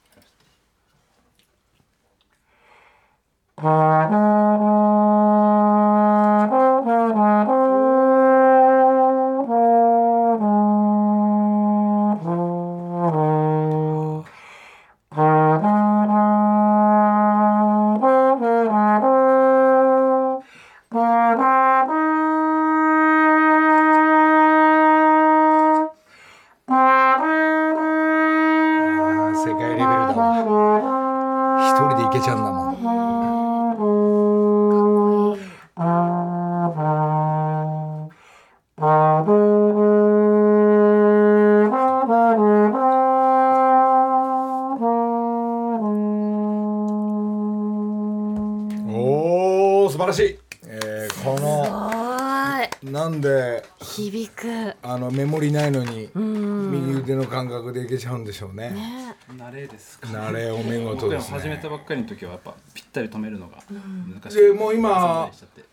[58.28, 58.70] でしょうね。
[58.70, 59.16] ね。
[59.36, 61.40] 慣れですか慣れお見事僕ですね。
[61.40, 64.38] 始めたばっかりの時はやっぱぴったり止めるのが難しい。
[64.38, 65.30] でもう今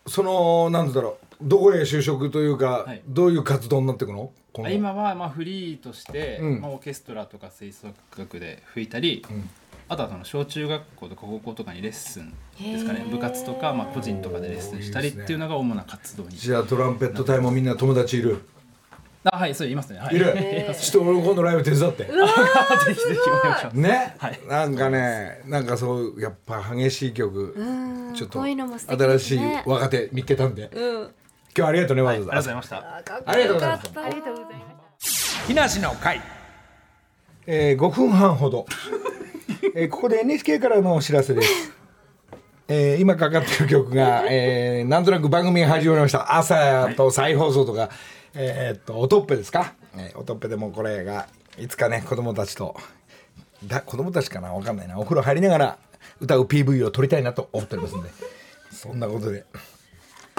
[0.08, 1.26] そのなんだろう。
[1.42, 3.02] どこへ就職というか、はい。
[3.08, 4.32] どういう活動になっていくの？
[4.70, 6.62] 今はまあフリーとして、うん。
[6.62, 9.26] まあ、オーケストラとか吹奏楽で吹いたり、
[9.90, 13.06] あとはその小中学校とか高校とかにレッスンですかね。
[13.12, 18.48] 部活とか、まあ、個人とかでレッスンしたりっていうのが主な活動にじゃあトランペット隊もみんな友達いる
[19.32, 20.34] あはいそういますね、はい、いる。
[20.80, 22.04] ちょっと俺も今度ライブ手伝って。
[22.08, 22.12] ぜ
[22.94, 23.74] ひぜひお願いします。
[23.74, 24.40] ね、はい。
[24.48, 27.54] なんかねなんかそうやっぱ激しい曲。
[27.58, 28.14] うん。
[28.14, 30.70] ちょっとこういうのも素敵です新しいね若手見っけたんで。
[30.74, 31.02] うん。
[31.02, 31.12] 今
[31.54, 32.78] 日はありがとうねわざわざ、ありがとうございました。
[33.32, 33.92] ありがとうございます。
[33.96, 35.48] ありがとうございます。
[35.48, 36.22] 木梨の会、
[37.46, 38.66] えー、5分半ほど、
[39.76, 41.72] えー、ここで NHK からのお知らせです、
[42.68, 46.36] えー、今かかってる曲が、えー、なんとなく番組が始まりました。
[46.36, 47.90] 朝と再放送とか、
[48.36, 51.28] えーっとおとっぺですか、えーおとっぺでもこれが
[51.58, 52.76] いつかね子供たちと
[53.64, 54.54] だ子供たちかな？
[54.54, 55.00] わかんないな。
[55.00, 55.78] お風呂入りながら
[56.20, 58.10] 歌う PV を撮りたいなと思っておりますんで。
[58.72, 59.46] そんなことで、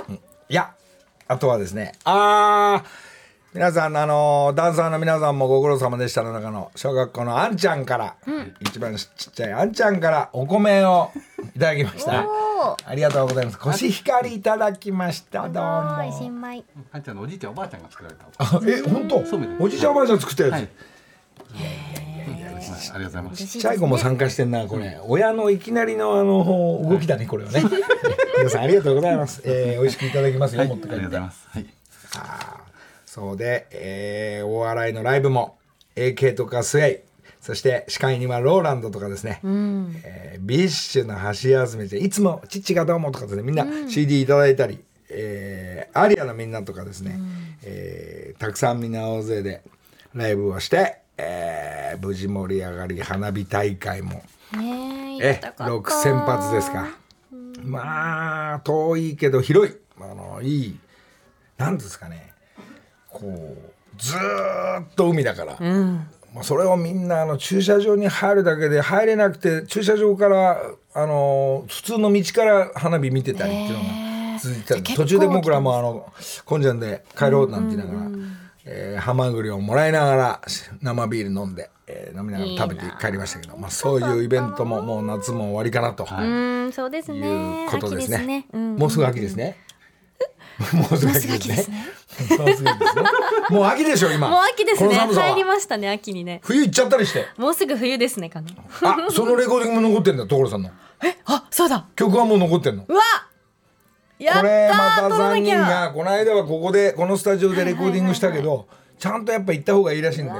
[0.08, 0.14] うん。
[0.14, 0.18] い
[0.48, 0.74] や
[1.26, 2.88] あとはですねああ
[3.56, 8.14] 皆さんあのダンサーの皆さんもご苦労様でしたの中の小学校のあんちゃんから、
[8.60, 11.10] 一番ちっちゃいあんちゃんからお米を
[11.54, 12.26] いただきました。
[12.84, 13.58] ありがとうございます。
[13.58, 15.48] コシヒカリいただきました。
[15.48, 16.64] どうはいも新米。
[16.92, 18.26] あんちゃんのおじいちゃんおばあちゃんが作られた。
[18.36, 19.24] あえ本当？
[19.58, 20.62] おじいちゃんおばあちゃん作ったやつ、はい。
[20.62, 20.68] あ
[22.68, 23.46] りがとうございます。
[23.46, 27.62] ちっちゃい子も参加してんなこれ、親のいきなりのあの動きだねこれはね。
[28.36, 30.94] 皆さんありがとうございます、えー、美味しくいただきますよ、持って帰って。
[30.96, 31.48] ありがとうございます。
[31.48, 31.66] はい
[33.16, 35.56] そうで、えー、大洗のライブも
[35.96, 37.08] AK とかスエイ
[37.40, 47.18] そして司会にはローランドとかですね、えービッシュの橋休めていつも「父がどうも」とかですねみんな CD いただいたり、えーアリアのみんなとかですね、
[47.62, 49.62] えーたくさんみんな大勢で
[50.12, 55.74] ライブをして、えー無事盛り上がり花火大会もねええ行きたかった。
[55.74, 56.88] 6,000発ですか。
[57.62, 59.76] まあ遠いけど広い。
[59.98, 60.78] あのいい
[61.56, 62.34] なんですかね
[63.20, 65.56] こうずーっと海だから、
[66.34, 70.60] まあ、それをみんなあの駐車場に入るだけで入れなくて駐車場から
[70.94, 73.78] あの普通の道から花火見てたりっていうの
[74.34, 76.12] が続いてた途中で僕らもあの
[76.44, 78.10] 混んじゃんで帰ろうなんて言いながら、
[78.66, 80.40] えーハマグリをもらいながら
[80.82, 86.06] 生ビール飲んで、えー飲みながら食べて帰りましたけどまあ、そういうイベントももう夏も終わりかなと。
[86.10, 86.22] う
[86.68, 88.16] んそうですいねうことですね。
[88.16, 88.46] 秋ね。
[88.52, 88.76] うん。
[88.76, 89.56] もうすぐ秋ですね。
[90.72, 91.86] もうすぐ秋ですね。
[93.50, 94.28] もう秋でしょ今。
[94.28, 97.26] もう秋ですね入りましたね秋にね冬行っちゃったりして。
[97.36, 98.48] もうすぐ冬ですねかな
[98.82, 100.70] あ、そのレコーディングも残ってんだ所さんの。
[101.26, 102.84] あそうだ曲はもう残ってんの？
[102.88, 103.02] うわ
[104.18, 108.66] やったこれまたー撮ら三人がこの間はここでこのスタジオでレコーディングしたけど、
[108.98, 110.32] ちゃんとやっぱ行った方がいいらしいんで。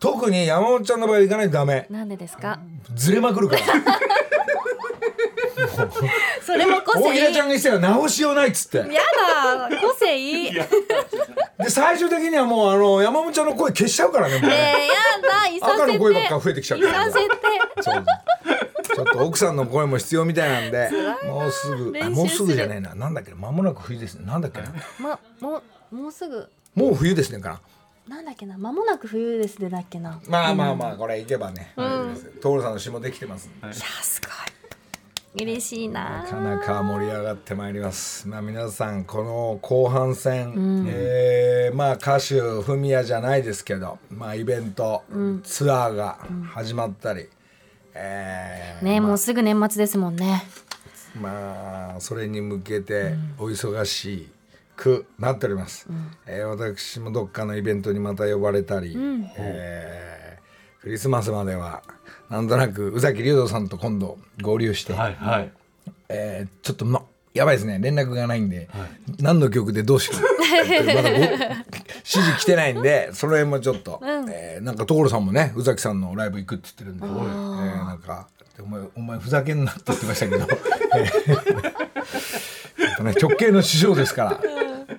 [0.00, 1.86] 特に山本ちゃんの場合は行かないとダメ。
[1.90, 2.58] なんでですか？
[2.94, 3.62] ずれまくるから。
[6.44, 8.78] それも個性大平ちゃんが言ってたよ直しようないっつって。
[8.78, 10.52] やだ個性いい。
[10.54, 10.68] ね
[11.58, 14.38] で最終的にはもうあの山本ちゃんの声消しちゃうからね。
[14.38, 14.50] もう。
[14.50, 15.82] えやだいさせて。
[15.82, 17.34] 赤の声ばっか増えてきちゃういからさせて。
[17.82, 18.04] そう。
[18.94, 20.90] ちょっと奥さんの声も必要みたいなんで
[21.26, 22.94] もうすぐもうすぐじゃねえな。
[22.94, 23.30] なんだっけ？
[23.32, 24.26] な間もなく冬ですね。
[24.26, 24.60] なんだっけ？
[24.60, 26.48] なまもうもうすぐ。
[26.74, 27.60] もう冬ですねか
[28.08, 28.16] な。
[28.16, 28.56] なんだっけな？
[28.56, 30.18] 間もなく冬ですでだっけな。
[30.28, 32.34] まあまあまあこれいけばねうん。
[32.40, 34.30] 所さんの詩もできてますいやすごい
[35.40, 36.22] 嬉しいな。
[36.22, 38.28] なかなか盛り上がってまいります。
[38.28, 40.86] まあ皆さんこの後半戦、うん。
[40.88, 45.42] えーまあ歌手フミヤじゃないですけど、まあイベント、うん。
[45.42, 46.18] ツアーが
[46.52, 47.28] 始まったり、
[47.94, 50.44] えーねもうすぐ年末ですもんね。
[51.20, 54.28] まあそれに向けてお忙しい
[54.76, 55.88] くなっております、
[56.26, 59.30] えー私もどっかのイベントにまた呼ばれたり、ん。
[59.36, 60.18] えー
[60.80, 61.82] クリスマスまでは
[62.30, 64.94] なんとなく宇崎竜斗さんと今度合流して、
[66.08, 67.02] えーちょっとま
[67.34, 67.78] やばいですね。
[67.80, 68.68] 連絡がないんで、
[69.20, 70.20] 何の曲でどうしよう。
[70.64, 71.26] っ てまだご指
[72.04, 74.28] 示来てないんでその辺もちょっと、うん。
[74.30, 78.26] えーなんか所さんもね宇崎さんのライブ行くって言ってるんで、えーなんか
[78.60, 80.46] お前お前ふざけんなって言ってましたけど、
[80.96, 81.32] えー。
[82.84, 84.40] やっぱね、直系の師匠ですから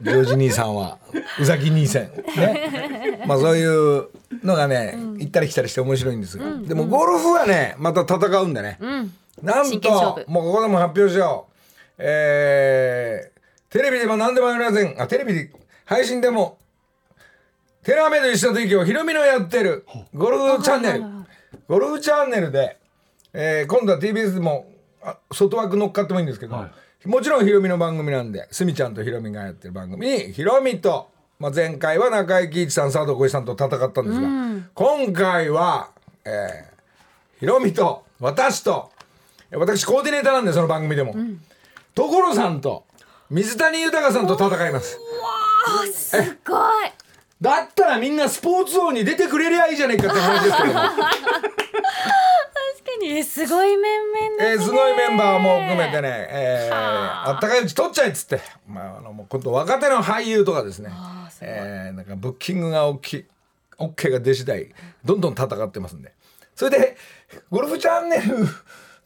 [0.02, 0.98] ジョージ兄さんは
[1.40, 2.04] 宇崎兄さん
[2.38, 3.24] ね。
[3.26, 4.08] まあそういう
[4.44, 9.14] のがね、行ったり来たりして面白いんですが、でもゴルフはねまた戦うんでね、うん。
[9.42, 11.56] なんともうここでも発表しよう。
[11.98, 15.02] えー、テレビでも何でもありません。
[15.02, 15.52] あテレビで
[15.86, 16.58] 配信でも
[17.84, 21.04] テラメと一緒の提供ひろみのやってるゴルフチャンネル。
[21.68, 22.78] ゴルフチャンネルで、
[23.34, 24.72] えー今度は TBS でも
[25.02, 26.66] あ外枠乗っかってもいいんですけど、
[27.06, 34.28] もちろんひろみの番組なんでスミちゃんとひろみがやってる番組にひろみと、まあ、前回は中井貴一さん佐藤浩市さんと戦ったんですが、
[34.74, 35.91] 今回は、
[36.26, 36.80] えー
[37.39, 38.91] ひろみと私と
[39.52, 41.16] 私コーディネーターなんでその番組でも、
[41.95, 42.84] 所さんと
[43.30, 45.00] 水谷豊さんと戦います。
[45.66, 46.91] あーすごい。
[47.39, 50.80] だったらみんなスポーツ王に出てくれりゃいいじゃねえかって話ですけども
[52.90, 54.66] 確かにえすごい面々えーですね。
[54.66, 57.36] すごいメンバーも含めてね、えーあ。
[57.38, 60.90] ったかいうち取っちゃえっつって、まあ、あのもう今度若手の俳優とかですね。
[61.42, 63.26] えーなんかブッキングが大きい
[63.78, 64.74] OK が出次第
[65.06, 66.14] どんどん戦ってますんで。
[66.56, 66.98] それで
[67.50, 68.46] ゴルフチャンネル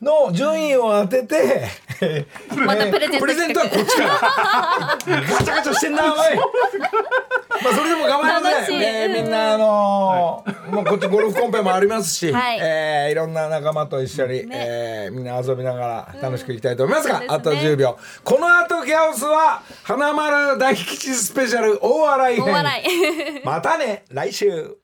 [0.04, 1.70] の順位を当てて、
[2.01, 4.10] え ーまたプレゼントプレゼントはこっちから。
[5.22, 6.20] ガチャガチャしてんなおい。
[7.64, 8.80] まあそれでも頑張ります楽しい。
[8.80, 12.60] ね、えーみんなあのーもうこっちゴルフコンペもありますし、はい。
[12.62, 17.38] えーいろんな仲間と一緒に、えーみんな遊びながら楽しくいきたいと思いますが、そうですね。
[17.38, 17.97] あと10秒。
[18.24, 22.45] この後ギャオスは花丸大吉スペシャル大笑い編。
[22.45, 23.41] 大笑い。
[23.45, 24.76] またね来週